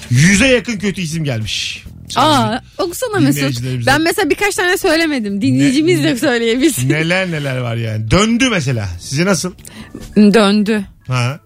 [0.10, 1.84] Yüze yakın kötü isim gelmiş.
[2.16, 3.62] Aa okusana Mesut.
[3.86, 5.42] Ben mesela birkaç tane söylemedim.
[5.42, 6.90] Dinleyicimiz de söyleyebilsin.
[6.90, 8.12] Neler neler var yani.
[8.12, 8.90] Döndü mesela.
[9.00, 9.52] Size nasıl?
[10.16, 10.86] Döndü.
[11.08, 11.40] Ha.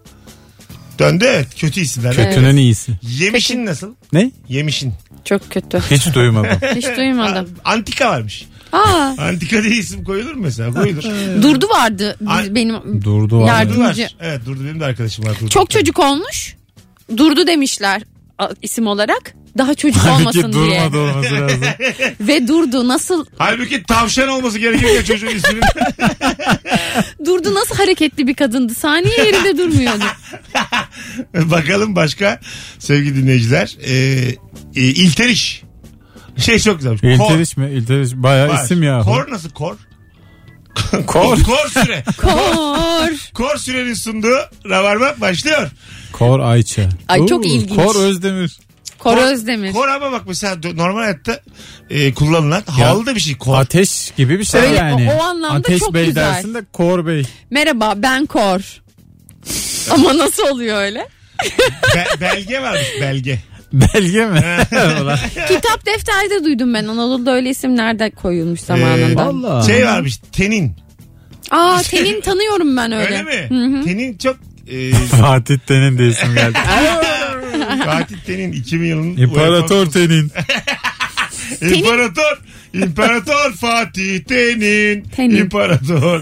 [0.98, 1.48] Döndü evet.
[1.56, 2.14] Kötü isimler.
[2.16, 2.92] Kötünün iyisi.
[3.18, 3.94] Yemişin nasıl?
[4.12, 4.30] Ne?
[4.48, 4.92] Yemişin.
[5.24, 5.80] Çok kötü.
[5.90, 6.50] Hiç duymadım.
[6.76, 7.48] Hiç duymadım.
[7.64, 8.46] Antika varmış.
[8.72, 10.70] Aa, Antika diye isim koyulur mu mesela?
[10.72, 11.02] Koyulur.
[11.42, 13.02] Durdu vardı Ay- benim.
[13.04, 13.46] Durdu var.
[13.48, 13.84] Yardım- Durdu var.
[13.84, 14.08] Yardımcı.
[14.20, 15.36] Evet Durdu benim de arkadaşım var.
[15.40, 15.48] Durdu.
[15.50, 16.56] Çok çocuk olmuş.
[17.16, 18.02] Durdu demişler
[18.62, 19.34] isim olarak.
[19.58, 20.80] Daha çocuk Halbuki olmasın diye.
[20.80, 21.60] durmadı olması lazım.
[22.20, 25.62] Ve durdu nasıl Halbuki tavşan olması gerekirken çocuğun isminin.
[27.24, 28.74] durdu nasıl hareketli bir kadındı.
[28.74, 30.04] Saniye yerinde durmuyordu.
[31.50, 32.40] Bakalım başka
[32.78, 33.76] sevgili dinleyiciler.
[33.84, 33.92] Ee,
[34.76, 35.62] e, İlteriş.
[36.36, 37.00] Şey çok güzelmiş.
[37.00, 37.08] Kor.
[37.08, 37.70] İlteriş mi?
[37.70, 38.64] İlteriş bayağı Var.
[38.64, 39.00] isim ya.
[39.00, 39.76] Kor nasıl kor?
[41.06, 41.42] Kor.
[41.42, 42.04] kor süre.
[42.16, 43.30] Kor.
[43.34, 45.70] Kor sürenin sunduğu Rabarba başlıyor.
[46.12, 46.88] Kor Ayça.
[47.08, 47.76] Ay, çok ilginç.
[47.76, 48.58] Kor Özdemir.
[49.02, 49.72] Kor Özdemir.
[49.72, 51.40] Kor ama bak mesela normal hayatta
[51.90, 53.54] e, kullanılan havalı da bir şey kor.
[53.58, 55.10] Ateş gibi bir şey Öyle, yani.
[55.12, 56.22] o- o anlamda Ateş çok Bey güzel.
[56.34, 57.22] dersin de Kor Bey.
[57.50, 58.60] Merhaba ben Kor.
[59.90, 61.08] Ama nasıl oluyor öyle?
[61.96, 63.38] Be- belge varmış belge.
[63.72, 64.40] Belge mi?
[65.02, 65.18] Ulan.
[65.48, 66.84] Kitap defterde duydum ben.
[66.84, 69.26] Anadolu'da öyle isimler de koyulmuş zamanında.
[69.26, 69.62] Valla.
[69.62, 70.72] Şey varmış tenin.
[71.50, 73.04] Aa tenin tanıyorum ben öyle.
[73.06, 73.84] Öyle mi?
[73.84, 74.36] Tenin çok
[74.68, 76.58] e, Fatih Tenin de isim geldi.
[77.84, 80.32] Fatih Tenin 2000 yılının İmparator UEFA Tenin.
[81.74, 82.40] İmparator.
[82.74, 85.02] İmparator Fatih Tenin.
[85.04, 85.36] Tenin.
[85.36, 86.20] İmparator.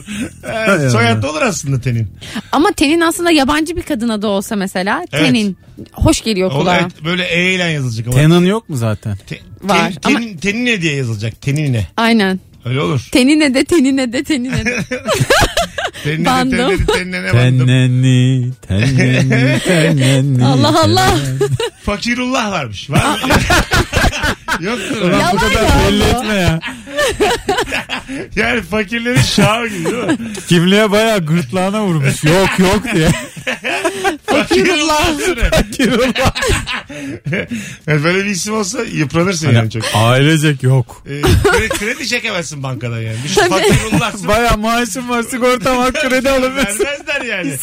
[0.78, 2.08] Ee, soyad da olur aslında Tenin.
[2.52, 5.26] Ama tenin aslında yabancı bir kadın adı olsa mesela Evet.
[5.26, 5.56] tenin.
[5.92, 6.76] Hoş geliyor kulağa.
[6.78, 8.16] evet, böyle E ile yazılacak ama.
[8.16, 9.16] Tenin yok mu zaten?
[9.26, 11.40] Te- Var ten- ama- tenin, tenine diye yazılacak.
[11.40, 11.86] Tenine.
[11.96, 12.40] Aynen.
[12.64, 13.08] Öyle olur.
[13.12, 14.76] Tenine de tenine de tenine de.
[16.04, 16.58] Tenine de Bandım.
[16.58, 17.66] tenine de tenine ne bandım.
[17.66, 20.44] Teneni, teneni, teneni.
[20.44, 21.18] Allah Allah.
[21.82, 22.90] Fakirullah varmış.
[22.90, 23.34] Var mı?
[24.60, 25.00] Yoktur.
[25.02, 26.04] Ulan Yalan bu kadar ya belli bu.
[26.04, 26.60] etme ya.
[28.36, 30.16] Yani fakirlerin şahı gibi değil mi?
[30.48, 32.24] Kimliğe bayağı gırtlağına vurmuş.
[32.24, 33.08] Yok yok diye.
[34.26, 35.18] Fakirullah.
[35.18, 35.50] süre.
[35.76, 36.34] Kirullah.
[37.86, 39.82] Yani böyle bir isim olsa yıpranırsın Hani yani çok.
[39.94, 41.04] ailecek yok.
[41.10, 43.16] Ee, kredi, kredi çekemezsin bankadan yani.
[43.24, 46.84] Bir şey fakirullah Bayağı maaşım var sigortam var kredi alamıyorsun.
[46.84, 47.56] vermezler yani.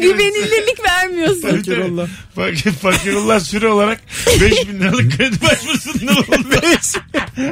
[0.00, 1.40] Güvenilirlik vermiyorsun.
[1.56, 2.06] Fakirullah.
[2.34, 4.00] Fakir, fakirullah süre olarak
[4.40, 6.56] 5000 liralık kredi başvurusunda bulundu.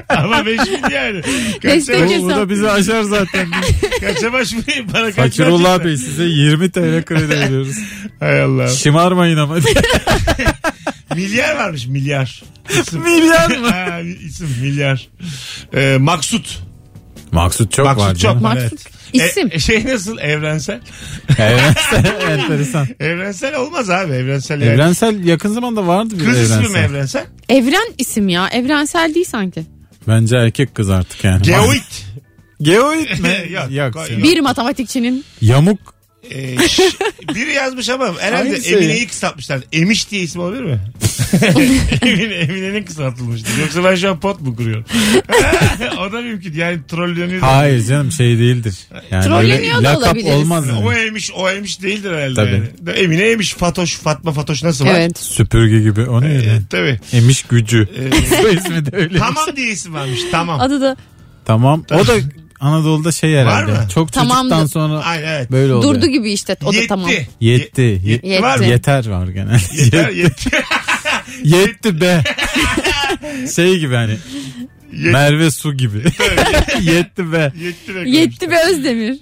[0.09, 1.10] Ama 5000 yani.
[1.63, 2.21] Destek Kaça, hesap.
[2.23, 3.49] Bu, bu da bizi aşar zaten.
[4.01, 5.85] kaça başvurayım bana kaç Fakirullah?
[5.85, 7.77] Bey size 20 TL kredi veriyoruz.
[8.21, 8.69] Hay Allah.
[8.69, 9.57] Şımarmayın ama.
[11.15, 12.43] Milyar varmış milyar.
[12.81, 13.01] İsim.
[13.01, 13.69] Milyar mı?
[13.69, 15.09] ha, isim milyar.
[15.75, 16.59] Ee, Maksut.
[17.33, 18.13] Maksut çok Maksut var.
[18.13, 18.21] çok.
[18.21, 18.43] canım.
[18.43, 18.81] Maksut.
[19.15, 19.31] Evet.
[19.31, 19.49] İsim.
[19.53, 20.81] E, şey nasıl evrensel?
[21.39, 21.77] Evet,
[22.31, 22.87] enteresan.
[23.01, 24.73] Evrensel olmaz abi evrensel yani.
[24.73, 26.63] Evrensel yakın zamanda vardı bir Kız evrensel.
[26.65, 27.27] ismi mi evrensel?
[27.49, 28.49] Evren isim ya.
[28.49, 29.63] Evrensel değil sanki.
[30.09, 31.43] Bence erkek kız artık yani.
[31.43, 31.83] Geoid.
[32.63, 33.47] Geoid mi?
[33.53, 34.09] Yok, Yok.
[34.23, 36.00] Bir matematikçinin Yamuk.
[36.31, 36.83] Ee, ş-
[37.35, 38.73] biri yazmış ama herhalde şey.
[38.75, 39.61] Emine'yi kısaltmışlar.
[39.73, 40.81] Emiş diye isim olabilir mi?
[42.03, 43.59] Emine, Emine'nin kısaltılmıştır.
[43.61, 44.85] Yoksa ben şu an pot mu kuruyorum?
[46.01, 46.55] o da mümkün.
[46.55, 47.41] Yani trolleniyor.
[47.41, 48.75] Hayır canım şey değildir.
[49.11, 50.35] Yani Trolleniyor da lakap olabiliriz.
[50.35, 50.79] olmaz yani.
[50.87, 52.35] O emiş, o emiş değildir herhalde.
[52.35, 52.91] Tabii.
[52.91, 52.99] Yani.
[52.99, 54.95] Emine emiş, Fatoş, Fatma Fatoş nasıl var?
[54.95, 55.19] Evet.
[55.19, 56.03] Süpürge gibi.
[56.03, 56.45] O neydi?
[56.45, 57.01] Ee, tabii.
[57.13, 57.89] Emiş gücü.
[57.99, 59.19] Ee, Soy ismi de öyle.
[59.19, 60.21] tamam diye isim varmış.
[60.31, 60.61] Tamam.
[60.61, 60.97] Adı da
[61.45, 61.85] Tamam.
[61.93, 62.13] O da
[62.61, 63.73] Anadolu'da şey herhalde.
[63.73, 63.87] mı?
[63.95, 64.51] Çok Tamamdı.
[64.55, 65.51] çocuktan sonra Ay evet.
[65.51, 65.95] böyle oluyor.
[65.95, 66.57] durdu gibi işte.
[66.65, 66.89] O da yetti.
[66.89, 67.11] tamam.
[67.41, 67.81] Yetti.
[67.83, 68.43] Ye- Ye- yetti.
[68.43, 68.65] Var mı?
[68.65, 68.73] Yetti.
[68.73, 69.83] Yeter var genelde.
[69.83, 70.51] Yeter, yetti.
[71.45, 72.25] Yetti be.
[73.55, 74.17] şey gibi hani
[74.93, 75.11] Yetti.
[75.11, 75.99] Merve Su gibi.
[76.83, 77.53] Yetti be.
[77.61, 78.11] Yetti be.
[78.11, 79.19] Yetti be Özdemir.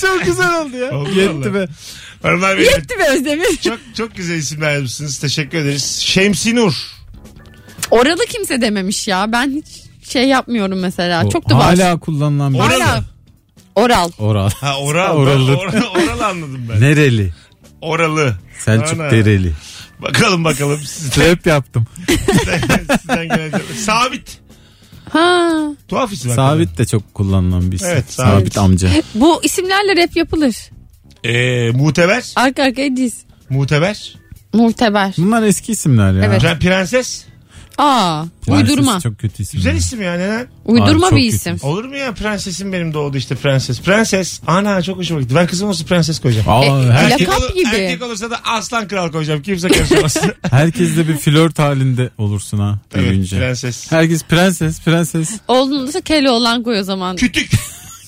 [0.00, 0.98] Çok güzel oldu ya.
[0.98, 1.54] Oldu Yetti vallahi.
[1.54, 1.68] be.
[2.22, 3.56] Hanımlar beyler, Yetti be Özdemir.
[3.64, 5.18] çok çok güzel isimler yazmışsınız.
[5.18, 6.00] Teşekkür ederiz.
[6.04, 6.74] Şemsinur.
[7.90, 9.32] Oralı kimse dememiş ya.
[9.32, 9.66] Ben hiç
[10.08, 11.24] şey yapmıyorum mesela.
[11.24, 11.64] O Çok da var.
[11.64, 12.82] Hala kullanılan bir Oralı.
[12.82, 13.04] Hala.
[13.76, 14.10] Oral.
[14.18, 14.50] Oral.
[14.50, 15.16] Ha oral.
[15.16, 15.56] Oralı.
[15.56, 16.80] Oral, oral anladım ben.
[16.80, 17.32] Nereli?
[17.80, 18.34] Oralı.
[18.64, 19.10] Selçuk Ana.
[19.10, 19.52] Dereli.
[20.02, 21.86] Bakalım bakalım sizden, Rap yaptım.
[23.00, 23.62] sizden cevap.
[23.76, 24.38] Sabit.
[25.12, 25.50] Ha.
[25.88, 26.30] Tuhaf isim.
[26.34, 27.88] Sabit de çok kullanılan bir isim.
[27.92, 28.32] Evet, Sabit.
[28.32, 28.58] Sabit.
[28.58, 28.88] amca.
[29.14, 30.54] Bu isimlerle rap yapılır.
[31.24, 32.32] Ee, muteber.
[32.36, 33.14] Arka arkaya diz.
[33.50, 34.14] Muteber.
[34.52, 35.14] Muhteber.
[35.18, 36.24] Bunlar eski isimler ya.
[36.24, 36.42] Evet.
[36.42, 37.24] Pre- Prenses.
[37.78, 38.24] Aa.
[38.46, 39.00] Prenses Uydurma.
[39.00, 39.58] Çok kötü isim.
[39.58, 39.76] Güzel ya.
[39.78, 40.46] isim ya neden?
[40.64, 41.56] Uydurma Abi çok bir isim.
[41.62, 43.80] Olur mu ya prensesim benim doğdu işte prenses.
[43.80, 44.40] Prenses.
[44.46, 45.34] Ana çok hoşuma gitti.
[45.34, 46.48] Ben kızım olsa prenses koyacağım.
[46.48, 47.66] Aa, E, her- Lakap olur- gibi.
[47.68, 49.42] erkek olursa da aslan kral koyacağım.
[49.42, 50.16] Kimse karışamaz.
[50.50, 53.38] herkes de bir flört halinde olursun ha evet büyüyünce.
[53.38, 53.92] prenses.
[53.92, 55.30] Herkes prenses prenses.
[55.48, 57.16] Oğlunda da Keloğlan koy o zaman.
[57.16, 57.50] Kütük.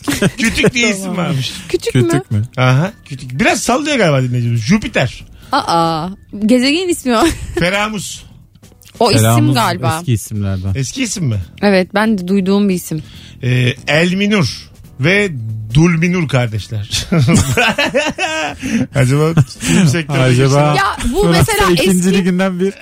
[0.39, 1.53] Kütük diye isim varmış.
[1.69, 2.09] Küçük mü?
[2.09, 2.43] Kötük mü?
[2.57, 3.41] Aha kütük.
[3.41, 4.61] Biraz sallıyor galiba dinleyicimiz.
[4.61, 5.25] Jüpiter.
[5.53, 6.09] Aa.
[6.47, 7.25] Gezegen ismi o.
[7.59, 8.23] Feramus.
[9.01, 9.97] O isim galiba.
[10.01, 10.73] Eski isimlerden.
[10.75, 11.41] Eski isim mi?
[11.63, 13.03] Evet ben de duyduğum bir isim.
[13.43, 15.31] Ee, Elminur ve
[15.75, 17.07] Dulminur kardeşler.
[18.95, 22.75] Acaba film sektörüne Acaba Ya bu mesela ikinci eski liginden bir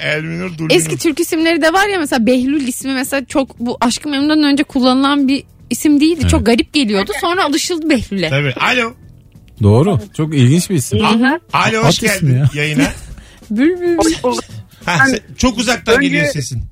[0.00, 0.74] Elminur Dulminur.
[0.74, 4.62] eski Türk isimleri de var ya mesela Behlül ismi mesela çok bu Aşkı Memnun'dan önce
[4.62, 6.28] kullanılan bir isim değildi.
[6.28, 7.12] Çok garip geliyordu.
[7.20, 8.28] Sonra alışıldı Behlül'e.
[8.28, 8.52] Tabii.
[8.52, 8.92] Alo.
[9.62, 10.00] Doğru.
[10.16, 11.04] Çok ilginç bir isim.
[11.52, 12.48] Alo hoş At ismi geldin ya.
[12.54, 12.86] yayına.
[13.50, 13.96] Bülbül.
[13.98, 14.44] Hoş bulduk.
[14.86, 16.62] Ha, sen- çok uzaktan Önce- geliyor sesin.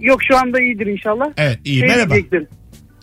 [0.00, 1.26] Yok şu anda iyidir inşallah.
[1.36, 2.10] Evet iyi Şey merhaba.
[2.14, 2.48] diyecektim.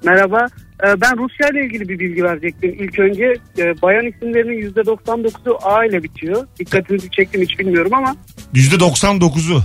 [0.05, 0.45] Merhaba.
[0.87, 2.75] Ee, Ben Rusya ile ilgili bir bilgi verecektim.
[2.79, 3.23] İlk önce
[3.57, 6.47] e, bayan isimlerinin %99'u A ile bitiyor.
[6.59, 8.15] Dikkatinizi çektim hiç bilmiyorum ama
[8.53, 9.61] %99'u.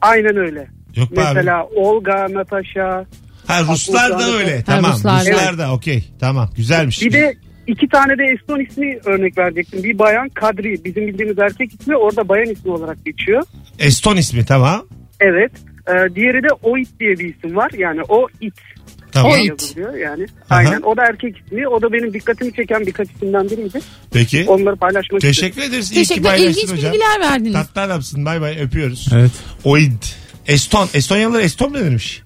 [0.00, 0.66] aynen öyle.
[0.96, 1.34] Yok be abi.
[1.34, 3.06] Mesela Olga, Natasha.
[3.46, 4.56] Ha Ruslar da öyle.
[4.56, 4.92] Ha, Tamam.
[4.92, 5.30] Ruslar da.
[5.30, 6.04] Ruslar da okey.
[6.20, 7.02] Tamam güzelmiş.
[7.02, 7.36] Bir de
[7.68, 9.82] iki tane de Eston ismi örnek verecektim.
[9.82, 10.84] Bir bayan Kadri.
[10.84, 13.42] Bizim bildiğimiz erkek ismi orada bayan ismi olarak geçiyor.
[13.78, 14.86] Eston ismi tamam.
[15.20, 15.52] Evet.
[15.88, 17.70] Ee, diğeri de Oit diye bir isim var.
[17.78, 18.54] Yani o it
[19.12, 19.32] Tamam.
[19.32, 19.48] Oit.
[19.48, 20.26] yazılıyor yani.
[20.50, 20.82] Aynen.
[20.82, 21.68] O da erkek ismi.
[21.68, 23.80] O da benim dikkatimi çeken birkaç isimden biriydi.
[24.12, 24.44] Peki.
[24.48, 25.34] Onları paylaşmak istedim.
[25.50, 25.90] Teşekkür ederiz.
[25.92, 26.30] İyi ki Teşekkürler.
[26.36, 26.92] paylaştın İlginç hocam.
[26.92, 27.52] bilgiler verdiniz.
[27.52, 28.24] Tatlı adamsın.
[28.24, 29.08] Bay bay öpüyoruz.
[29.14, 29.30] Evet.
[29.64, 30.02] Oid.
[30.46, 30.88] Eston.
[30.94, 32.22] Estonyalılar Eston mu denirmiş?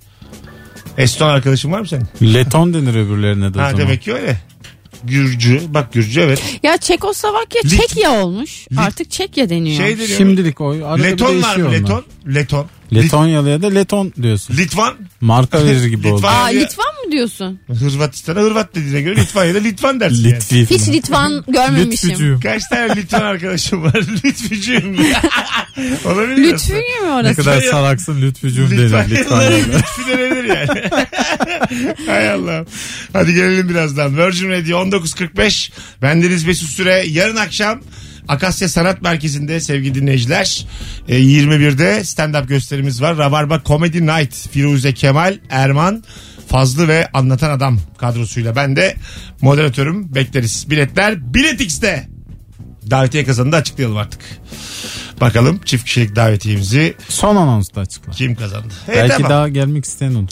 [0.99, 2.35] Eston arkadaşın var mı senin?
[2.35, 3.87] Leton denir öbürlerine de o Ha zaman.
[3.87, 4.37] demek ki öyle.
[5.05, 5.61] Gürcü.
[5.69, 6.43] Bak Gürcü evet.
[6.63, 8.67] Ya Çekoslovakya Lit- Çekya olmuş.
[8.73, 9.77] Lit- Artık Çekya deniyor.
[9.87, 10.19] Şey deniyor.
[10.19, 10.69] Şimdilik o.
[10.71, 11.75] Arada bir Leton var değişiyor mı?
[11.77, 11.79] onlar.
[11.79, 12.05] Leton.
[12.35, 12.67] Leton.
[12.95, 14.57] Letonyalıya da Leton diyorsun.
[14.57, 14.95] Litvan.
[15.21, 16.17] Marka verir gibi oldu.
[16.17, 16.35] Litvan.
[16.35, 17.61] Aa Litvan mı diyorsun?
[17.69, 20.35] Hırvatistan'a Hırvat dediğine göre Litvanya'da Litvan dersin yani.
[20.35, 20.89] Litvi Hiç.
[20.89, 22.11] Litvan görmemişim.
[22.11, 22.41] Lütfücüğüm.
[22.41, 23.95] Kaç tane Litvan arkadaşım var?
[24.25, 24.97] Lütfücüğüm.
[26.05, 26.49] Olabilir mi?
[26.53, 27.37] Lütfü mü Ne orası?
[27.45, 29.77] kadar salaksın Lütfücüğüm denir Litvanyalılara Litvanya'da.
[29.79, 30.91] lütfü denilir yani.
[32.07, 32.65] Hay Allah.
[33.13, 34.17] Hadi gelelim birazdan.
[34.19, 35.71] Virgin Radio 19.45.
[36.03, 37.05] Bendeniz Mesut Süre.
[37.09, 37.81] Yarın akşam
[38.29, 40.67] Akasya Sanat Merkezi'nde sevgili dinleyiciler
[41.09, 43.19] e, 21'de stand-up gösterimiz var.
[43.19, 44.49] Rabarba Comedy Night.
[44.53, 46.05] Firuze Kemal, Erman,
[46.49, 48.57] Fazlı ve Anlatan Adam kadrosuyla.
[48.57, 48.97] Ben de
[49.41, 50.15] moderatörüm.
[50.15, 50.71] Bekleriz.
[50.71, 52.09] Biletler Bilet X'te.
[52.91, 54.21] Davetiye kazanını da açıklayalım artık.
[55.21, 58.13] Bakalım çift kişilik davetiyemizi Son anonsta açıkla.
[58.13, 58.75] kim kazandı?
[58.89, 59.31] E, Belki tamam.
[59.31, 60.29] daha gelmek isteyen olur.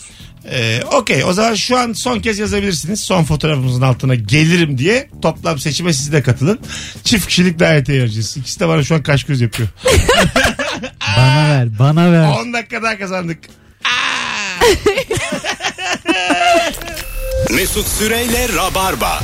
[0.50, 3.00] Ee, Okey o zaman şu an son kez yazabilirsiniz.
[3.00, 6.58] Son fotoğrafımızın altına gelirim diye toplam seçime siz de katılın.
[7.04, 8.36] Çift kişilik davetiye vereceğiz.
[8.36, 9.68] İkisi de bana şu an kaş göz yapıyor.
[11.16, 12.28] Bana ver, bana ver.
[12.40, 13.38] 10 dakika daha kazandık.
[17.54, 19.20] Mesut Süreyle Rabarba.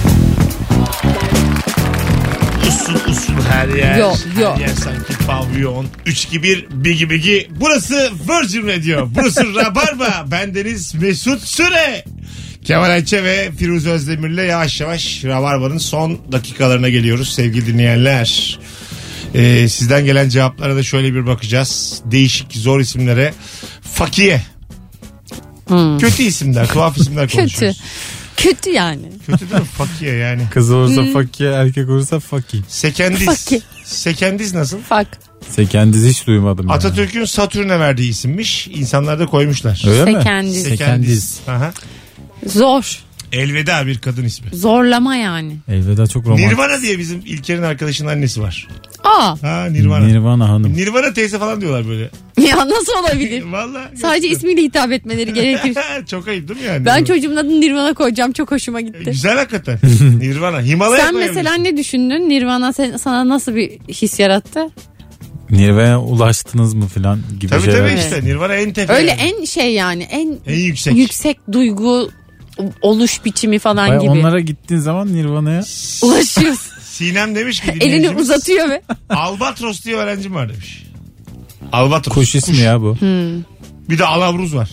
[2.69, 3.97] Usul usul her yer.
[3.99, 4.57] Yok, yok.
[4.57, 5.87] Her yer sanki pavyon.
[6.07, 7.49] 3-2-1 bigi bigi.
[7.61, 9.09] Burası Virgin Radio.
[9.15, 10.25] Burası Rabarba.
[10.31, 12.05] Bendeniz Mesut Süre.
[12.65, 18.59] Kemal Ayça ve Firuze Özdemir'le yavaş yavaş Rabarba'nın son dakikalarına geliyoruz sevgili dinleyenler.
[19.35, 22.01] Ee, sizden gelen cevaplara da şöyle bir bakacağız.
[22.05, 23.35] Değişik zor isimlere.
[23.95, 24.41] Fakiye.
[26.01, 27.37] Kötü isimler, tuhaf isimler Kötü.
[27.39, 27.81] konuşuyoruz.
[28.37, 29.13] Kötü yani.
[29.27, 29.67] Kötü değil mi?
[29.79, 30.43] Fakiye yani.
[30.51, 32.61] Kız olursa fakir, erkek olursa fakir.
[32.69, 33.27] Sekendiz.
[33.27, 33.63] Fakir.
[33.85, 34.79] Sekendiz nasıl?
[34.91, 35.07] Bak.
[35.51, 36.67] Sekendiz hiç duymadım.
[36.67, 36.77] yani.
[36.77, 38.69] Atatürk'ün Satürn'e verdiği isimmiş.
[38.69, 39.83] İnsanlar da koymuşlar.
[39.89, 40.13] Öyle mi?
[40.19, 40.63] Sekendiz.
[40.63, 41.41] Sekendiz.
[41.49, 41.73] Aha.
[42.47, 42.99] Zor.
[43.37, 44.47] Elveda bir kadın ismi.
[44.53, 45.57] Zorlama yani.
[45.69, 46.47] Elveda çok romantik.
[46.49, 48.69] Nirvana diye bizim İlker'in arkadaşının annesi var.
[49.05, 49.43] Aa.
[49.43, 50.05] Ha Nirvana.
[50.07, 50.73] Nirvana hanım.
[50.77, 52.11] Nirvana teyze falan diyorlar böyle.
[52.49, 53.43] Ya nasıl olabilir?
[53.53, 53.91] Valla.
[54.01, 55.75] Sadece ismiyle hitap etmeleri gerekir.
[56.11, 56.85] Çok ayıp değil mi yani?
[56.87, 57.07] Ben Nirvana.
[57.07, 58.33] çocuğumun adını Nirvana koyacağım.
[58.33, 59.05] Çok hoşuma gitti.
[59.05, 59.79] Güzel hakikaten.
[60.19, 60.61] Nirvana.
[60.63, 62.29] Himalaya Sen mesela ne düşündün?
[62.29, 64.67] Nirvana sen- sana nasıl bir his yarattı?
[65.51, 67.79] Nirvana'ya ulaştınız mı filan gibi Tabii şeyler.
[67.79, 68.05] tabii Evet.
[68.05, 68.25] işte.
[68.25, 68.93] Nirvana en tepe.
[68.93, 69.21] Öyle yani.
[69.39, 70.97] en şey yani en En yüksek.
[70.97, 72.11] yüksek duygu
[72.83, 74.11] oluş biçimi falan Vay, gibi.
[74.11, 75.63] Onlara gittiğin zaman Nirvana'ya
[76.03, 76.73] Ulaşıyorsun.
[76.83, 80.87] Sinem demiş ki Elini dinleyicimiz, uzatıyor ve Albatros diye öğrencim var demiş.
[81.73, 82.15] Albatros.
[82.15, 82.97] kuş ismi ya bu.
[83.89, 84.71] Bir de Alabruz var.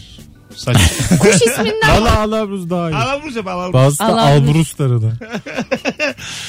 [0.55, 0.77] Saç.
[1.19, 2.95] Kuş isminden Valla Alabruz daha iyi.
[2.95, 3.73] Alabruz yap alabruz.
[3.73, 4.49] Bazısı da Alabruz.
[4.49, 5.13] Albrusları da.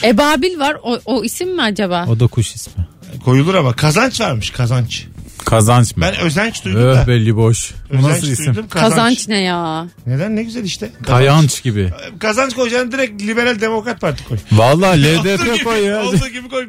[0.05, 0.77] Ebabil var.
[0.83, 2.07] O, o isim mi acaba?
[2.09, 2.87] O da kuş ismi.
[3.25, 5.07] Koyulur ama kazanç varmış kazanç.
[5.44, 6.02] Kazanç mı?
[6.02, 7.02] Ben özenç duydum da.
[7.02, 7.70] Öh belli boş.
[7.90, 8.46] Bu Özenç nasıl isim?
[8.46, 8.90] duydum, kazanç.
[8.94, 9.87] Kazanç ne ya?
[10.07, 10.90] Neden ne güzel işte.
[11.07, 11.92] Kayanç gibi.
[12.18, 14.38] Kazanç koyacaksın direkt liberal demokrat parti koy.
[14.52, 16.02] Valla Olduğu LDP gibi- koy ya.
[16.04, 16.66] Olduğu gibi koy.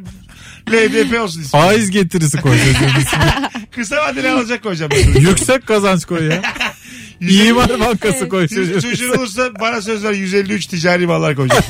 [0.71, 1.49] LDP olsun ismi.
[1.51, 2.57] Faiz getirisi koy.
[2.57, 3.67] çocuğun ismini.
[3.75, 4.91] Kısa vadeli alacak koyacağım.
[5.19, 6.41] Yüksek kazanç koy ya.
[7.21, 8.89] İmar Bankası koy Çocuğun, çocuğun.
[8.89, 11.63] çocuğun olursa bana söz ver 153 ticari mallar koyacağım.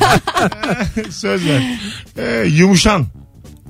[1.09, 1.61] söz ver.
[2.17, 3.05] Ee, yumuşan.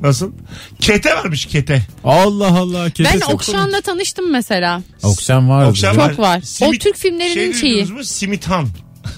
[0.02, 0.32] Nasıl?
[0.80, 1.82] Kete varmış kete.
[2.04, 2.90] Allah Allah.
[2.90, 4.82] kete Ben çok Okşan'la tanıştım mesela.
[5.04, 5.66] Okşan var.
[5.66, 6.42] Okşan Çok var.
[6.62, 7.74] O Türk şey filmlerinin şeyi.
[7.74, 8.04] duydunuz mu?
[8.04, 8.68] Simithan.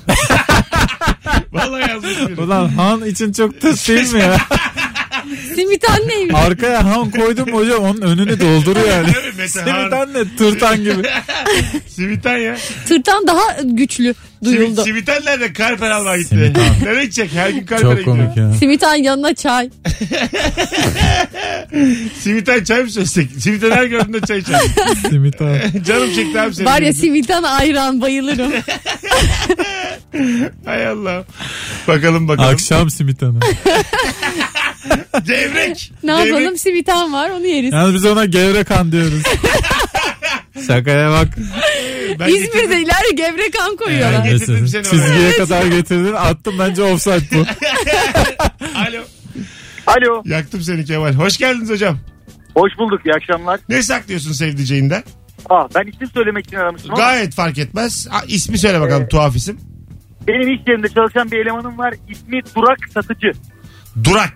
[1.51, 2.41] Vallahi yazmış biri.
[2.41, 4.37] Ulan Han için çok tıs değil mi ya?
[5.55, 6.35] Simit anneymiş.
[6.35, 9.07] Arkaya Han koydum mu hocam onun önünü dolduruyor yani.
[9.37, 11.03] Mete Simit anne tırtan gibi.
[11.87, 12.57] Simithan ya.
[12.87, 14.83] Tırtan daha güçlü duyuldu.
[14.83, 15.53] Simitan nerede?
[15.53, 16.29] Karper almaya gitti.
[16.29, 16.63] Simitan.
[16.83, 17.31] Nereye gidecek?
[17.33, 18.17] Her gün Karper'e Çok gidiyor.
[18.17, 18.53] komik ya.
[18.59, 19.69] Simitan yanına çay.
[22.21, 23.29] Simitan çay mı söylesek?
[23.39, 24.59] Simitan her gördüğünde çay içer.
[25.09, 25.39] Simit.
[25.87, 26.65] Canım çekti abi senin.
[26.67, 26.93] Var ya.
[26.93, 28.51] Simitan ayran bayılırım.
[30.65, 31.23] Hay Allah.
[31.87, 32.49] Bakalım bakalım.
[32.49, 33.17] Akşam simit.
[35.25, 35.91] Gevrek.
[36.03, 36.27] ne Gevrek.
[36.27, 37.73] yapalım Simitan var onu yeriz.
[37.73, 39.23] Yalnız biz ona gevrek han diyoruz.
[40.67, 41.27] Şakaya bak.
[42.19, 42.43] Ben getirdim.
[42.59, 44.23] İzmir'de ileride gevrekan koyuyorlar.
[44.25, 44.89] Ben getirdim seni oraya.
[44.91, 46.13] Çizgiye kadar getirdin.
[46.13, 47.39] Attım bence offside bu.
[48.75, 49.01] Alo.
[49.87, 50.21] Alo.
[50.25, 51.13] Yaktım seni Kemal.
[51.13, 51.99] Hoş geldiniz hocam.
[52.55, 53.01] Hoş bulduk.
[53.05, 53.59] İyi akşamlar.
[53.69, 55.03] Ne saklıyorsun sevdiceğinden?
[55.49, 58.07] Ah, ben isim söylemek için aramıştım ama Gayet fark etmez.
[58.09, 59.59] Ha, ismi söyle bakalım Ee, tuhaf isim.
[60.27, 61.93] benim iş yerinde çalışan bir elemanım var.
[62.09, 63.31] İsmi Durak Satıcı.
[64.03, 64.33] Durak.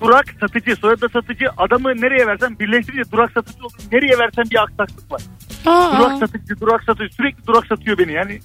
[0.00, 0.76] Durak Satıcı.
[0.76, 1.44] Soyadı da Satıcı.
[1.56, 3.72] Adamı nereye versem birleştirince Durak Satıcı olur.
[3.92, 5.22] Nereye versem bir aksaklık var.
[5.66, 7.14] Aa, Durak Satıcı, Durak Satıcı.
[7.16, 8.12] Sürekli Durak satıyor beni.
[8.12, 8.40] Yani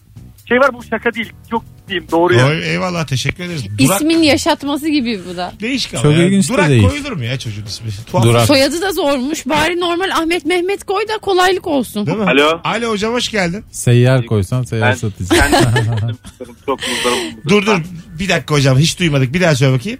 [0.50, 1.34] şey var bu şaka değil.
[1.52, 2.48] Çok diyeyim doğru ya.
[2.48, 3.66] Oy, eyvallah teşekkür ederiz.
[3.78, 4.02] Durak.
[4.02, 5.54] İsmin yaşatması gibi bu da.
[5.62, 6.24] Değişik ama Çok ya.
[6.26, 6.88] ilginç de Durak değil.
[6.90, 7.90] koyulur mu ya çocuğun ismi?
[8.12, 8.24] Tuhaf.
[8.26, 8.46] Durak.
[8.48, 9.46] Soyadı da zormuş.
[9.46, 12.06] Bari normal Ahmet Mehmet koy da kolaylık olsun.
[12.08, 12.24] Değil mi?
[12.26, 12.62] Alo.
[12.64, 13.64] Alo hocam hoş geldin.
[13.72, 15.30] Seyyar koysan seyyar Ben satıcı.
[15.30, 17.18] kendi ismimi çok muzdarım.
[17.50, 17.78] Dur dur
[18.20, 19.34] bir dakika hocam hiç duymadık.
[19.34, 20.00] Bir daha söyle bakayım.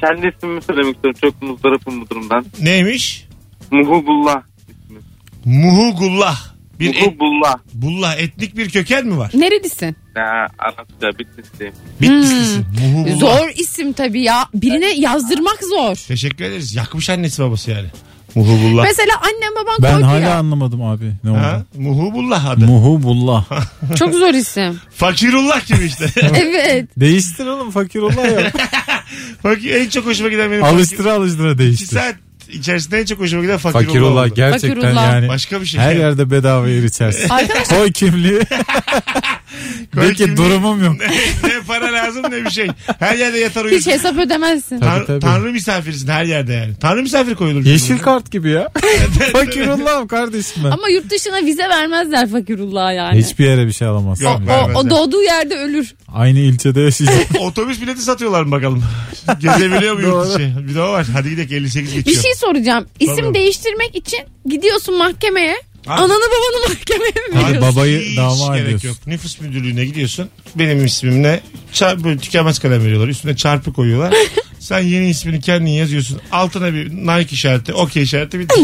[0.00, 1.18] Kendi ismimi söylemek istiyorum.
[1.22, 2.44] Çok muzdarapım bu durumdan.
[2.60, 3.26] Neymiş?
[3.70, 4.98] Muhubullah ismi.
[5.44, 6.56] Muhugullah.
[6.80, 7.54] Bir et, Muhubullah.
[7.74, 9.30] bullah etnik bir köken mi var?
[9.34, 9.96] Nerelisin?
[10.14, 11.74] Ha, Arapça Bitlis'teyim.
[12.00, 12.66] Bitlislisin.
[12.82, 13.16] Muhugullah.
[13.16, 14.46] Zor isim tabii ya.
[14.54, 15.96] Birine yazdırmak zor.
[16.08, 16.74] Teşekkür ederiz.
[16.74, 17.86] Yakmış annesi babası yani.
[18.34, 18.84] Muhubullah.
[18.84, 20.38] Mesela annem baban Ben koydu hala ya.
[20.38, 21.12] anlamadım abi.
[21.24, 21.38] Ne oldu?
[21.38, 21.62] Ha?
[21.76, 22.64] Muhubullah adı.
[22.66, 23.44] Muhubullah.
[23.96, 24.80] Çok zor isim.
[24.90, 26.06] Fakirullah gibi işte.
[26.20, 26.88] evet.
[27.00, 28.52] Değiştir oğlum fakirullah ya.
[29.42, 31.58] Fakir, en çok hoşuma giden benim alıştıra alıştıra fakir.
[31.58, 31.86] değiştir.
[31.86, 32.16] saat
[32.48, 34.34] içerisinde en çok hoşuma giden fakirullah, Fakirullah oldu.
[34.34, 35.12] gerçekten Fakirullah.
[35.12, 35.28] yani.
[35.28, 35.80] Başka bir şey.
[35.80, 37.28] Her yerde bedava yer içersin.
[37.30, 38.40] Arkadaşlar Koy kimliği.
[39.94, 40.36] Koy De ki kimliği.
[40.36, 40.94] durumum yok.
[41.44, 42.68] ne para lazım ne bir şey.
[42.98, 43.90] Her yerde yatar hiç uyursun.
[43.90, 44.80] hesap ödemezsin.
[44.80, 45.20] Tabii, Tan- tabii.
[45.20, 46.74] Tanrı misafirisin her yerde yani.
[46.80, 47.64] Tanrı misafir koyulur.
[47.64, 48.68] Yeşil kart gibi ya.
[49.32, 50.70] Fakirullah'ım kardeşim ben.
[50.70, 53.18] Ama yurt dışına vize vermezler Fakirullah'a yani.
[53.18, 54.24] Hiçbir yere bir şey alamazsın.
[54.24, 54.74] Yok, o, vermezler.
[54.80, 55.94] o doğduğu yerde ölür.
[56.14, 57.16] Aynı ilçede yaşayacak.
[57.40, 58.84] Otobüs bileti satıyorlar mı bakalım.
[59.40, 60.28] Gezebiliyor mu yurt Doğru.
[60.34, 60.68] dışı?
[60.68, 61.06] Bir de o var.
[61.12, 62.22] Hadi gidelim 58 Bir geçiyor.
[62.22, 62.86] şey soracağım.
[63.00, 63.34] İsim Tabii.
[63.34, 65.56] değiştirmek için gidiyorsun mahkemeye.
[65.86, 65.92] Abi.
[66.02, 67.62] Ananı babanı mahkemeye mi Abi veriyorsun?
[67.76, 68.88] babayı hiç dava gerek ediyorsun.
[68.88, 68.96] yok.
[69.06, 70.28] Nüfus müdürlüğüne gidiyorsun.
[70.54, 71.40] Benim ismim ne?
[71.72, 73.08] Çar böyle tükenmez kalem veriyorlar.
[73.08, 74.14] Üstüne çarpı koyuyorlar.
[74.58, 76.20] Sen yeni ismini kendin yazıyorsun.
[76.32, 78.48] Altına bir Nike işareti, okey işareti bir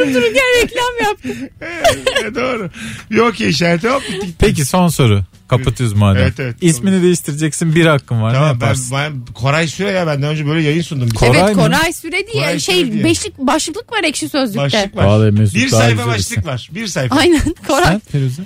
[0.00, 1.50] Durup dururken reklam yaptı.
[2.22, 2.70] Evet, Doğru.
[3.10, 4.26] Bir okey işareti hop bitti.
[4.26, 4.34] gitti.
[4.38, 5.22] Peki son soru.
[5.48, 6.22] Kapatıyoruz madem.
[6.22, 6.56] Evet, evet.
[6.60, 8.30] İsmini değiştireceksin bir hakkın var.
[8.30, 8.96] ne Tamam ben, yaparsın?
[8.96, 11.10] ben Koray Süre ya benden önce böyle yayın sundum.
[11.10, 11.62] Bir Koray evet mı?
[11.62, 13.04] Koray Süre diye Koray şey Süre diye.
[13.04, 14.60] beşlik başlık var ekşi sözlükte.
[14.60, 15.04] başlık var.
[15.04, 16.46] Vallahi Mesut bir daha sayfa güzel başlık isim.
[16.46, 16.70] var.
[16.74, 17.16] Bir sayfa.
[17.16, 17.84] Aynen Koray.
[17.84, 18.42] Sen Firuze?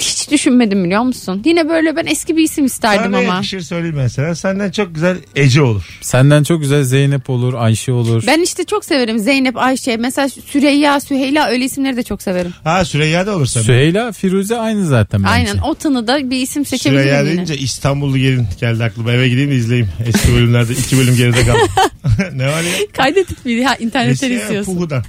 [0.00, 1.42] Hiç düşünmedim biliyor musun?
[1.44, 3.34] Yine böyle ben eski bir isim isterdim Sana ama.
[3.34, 4.34] yakışır söyleyeyim mesela.
[4.34, 5.98] Senden çok güzel Ece olur.
[6.00, 8.24] Senden çok güzel Zeynep olur, Ayşe olur.
[8.26, 9.96] Ben işte çok severim Zeynep, Ayşe.
[9.96, 12.52] Mesela Süreyya, Süheyla öyle isimleri de çok severim.
[12.64, 13.66] Ha Süreyya da olur senden.
[13.66, 15.32] Süheyla, Firuze aynı zaten bence.
[15.32, 17.32] Aynen o tanıda bir isim seçebilirim Süreyya yine.
[17.32, 19.12] deyince İstanbullu gelin geldi aklıma.
[19.12, 19.88] Eve gideyim de izleyeyim.
[20.06, 21.62] Eski bölümlerde iki bölüm geride kaldı.
[22.34, 22.72] ne var ya?
[22.92, 23.64] Kaydettik miydi?
[23.64, 24.74] Ha internetten Eski ya, izliyorsun.
[24.74, 25.02] Puhu'dan.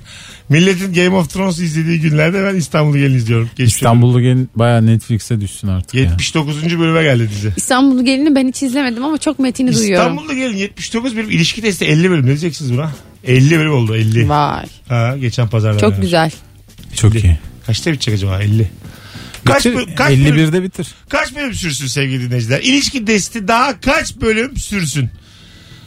[0.50, 3.50] Milletin Game of Thrones izlediği günlerde ben İstanbul'u gelin izliyorum.
[3.56, 6.06] Geçmiş İstanbullu gelin baya Netflix'e düşsün artık bölüm.
[6.06, 6.12] ya.
[6.12, 6.80] 79.
[6.80, 7.54] bölüme geldi dizi.
[7.58, 10.08] İstanbul'u gelini ben hiç izlemedim ama çok metini duyuyorum.
[10.08, 11.30] İstanbul'da gelin 79 bölüm.
[11.32, 12.24] ilişki testi 50 bölüm.
[12.24, 12.92] Ne diyeceksiniz buna?
[13.24, 14.30] 50 bölüm oldu 50.
[14.30, 14.66] Vay.
[14.88, 15.80] Ha, geçen pazardan.
[15.80, 16.02] Çok yani.
[16.02, 16.32] güzel.
[16.96, 17.38] Çok iyi.
[17.66, 18.70] Kaçta bitecek acaba 50?
[19.46, 20.88] Kaç, Bitir, bö- kaç, bölüm, 51'de bitir.
[21.10, 22.62] kaç bölüm sürsün sevgili dinleyiciler?
[22.62, 25.10] İlişki testi daha kaç bölüm sürsün?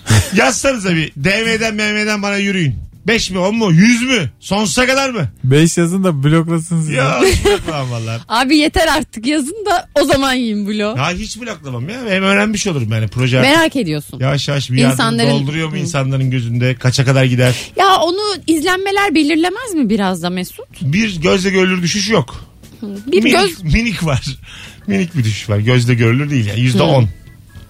[0.37, 2.75] Yazsanıza bir DM'den MM'den bana yürüyün.
[3.07, 5.29] 5 mi 10 mu 100 mü sonsuza kadar mı?
[5.45, 6.93] 5 yazın da bloklasın sizi.
[6.95, 8.21] Ya bloklamam valla.
[8.29, 10.97] Abi yeter artık yazın da o zaman yiyin blok.
[10.99, 11.97] Ya hiç bloklamam ya.
[12.09, 13.39] Hem öğrenmiş olurum yani proje.
[13.41, 14.21] artık Merak ediyorsun.
[14.21, 16.75] Yavaş yavaş bir İnsanların- dolduruyor mu insanların gözünde?
[16.75, 17.55] Kaça kadar gider?
[17.77, 20.67] Ya onu izlenmeler belirlemez mi biraz da Mesut?
[20.83, 22.45] Bir gözle görülür düşüş yok.
[22.83, 24.23] Bir minik, göz minik var.
[24.87, 25.59] Minik bir düşüş var.
[25.59, 26.61] Gözle görülür değil yani.
[26.61, 27.09] Yüzde on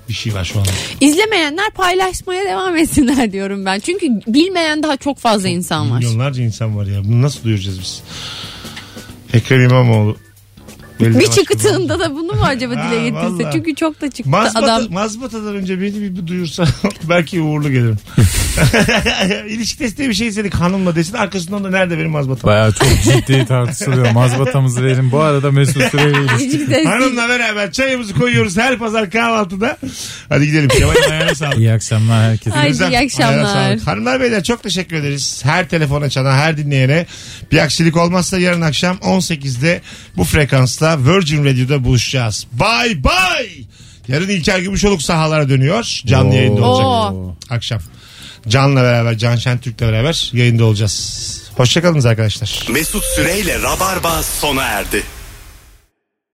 [0.09, 0.71] bir şey var şu anda.
[1.01, 3.79] izlemeyenler paylaşmaya devam etsinler diyorum ben.
[3.79, 5.99] Çünkü bilmeyen daha çok fazla insan var.
[5.99, 7.05] Milyonlarca insan var ya.
[7.05, 8.03] Bunu nasıl duyuracağız biz?
[9.33, 10.17] Ekrem İmamoğlu.
[11.01, 13.51] Belediye Bir çıkıtığında da bunu mu acaba dile getirse?
[13.53, 14.93] Çünkü çok da çıktı Mazbata, adam.
[14.93, 16.65] Mazbata'dan önce beni bir, bir duyursa
[17.09, 17.99] belki uğurlu gelirim.
[19.49, 22.51] İlişki testi bir şey istedik hanımla desin arkasından da nerede benim mazbatam?
[22.51, 24.11] Baya çok ciddi tartışılıyor.
[24.13, 25.13] Mazbatamızı verin.
[25.13, 26.85] Bu arada Mesut Süreyle ilişki.
[26.85, 29.77] Hanımla beraber çayımızı koyuyoruz her pazar kahvaltıda.
[30.29, 30.69] Hadi gidelim.
[30.69, 31.59] Kemal'in ayağına sağlık.
[31.59, 32.57] İyi akşamlar herkese.
[32.57, 33.79] Haydi iyi akşamlar.
[33.79, 35.41] Hanımlar beyler çok teşekkür ederiz.
[35.45, 37.07] Her telefon açana, her dinleyene.
[37.53, 39.81] Bir aksilik olmazsa yarın akşam 18'de
[40.17, 42.47] bu frekansta Virgin Radio'da buluşacağız.
[42.53, 43.49] Bye bye.
[44.09, 46.01] Yarın İlker Gümüşoluk sahalara dönüyor.
[46.07, 46.87] Canlı yayında olacak.
[46.87, 47.37] Oo.
[47.51, 47.81] Akşam.
[48.49, 51.27] Can'la beraber, Can Şentürk'le beraber yayında olacağız.
[51.57, 52.67] Hoşçakalınız arkadaşlar.
[52.71, 55.03] Mesut Süreyle Rabarba sona erdi.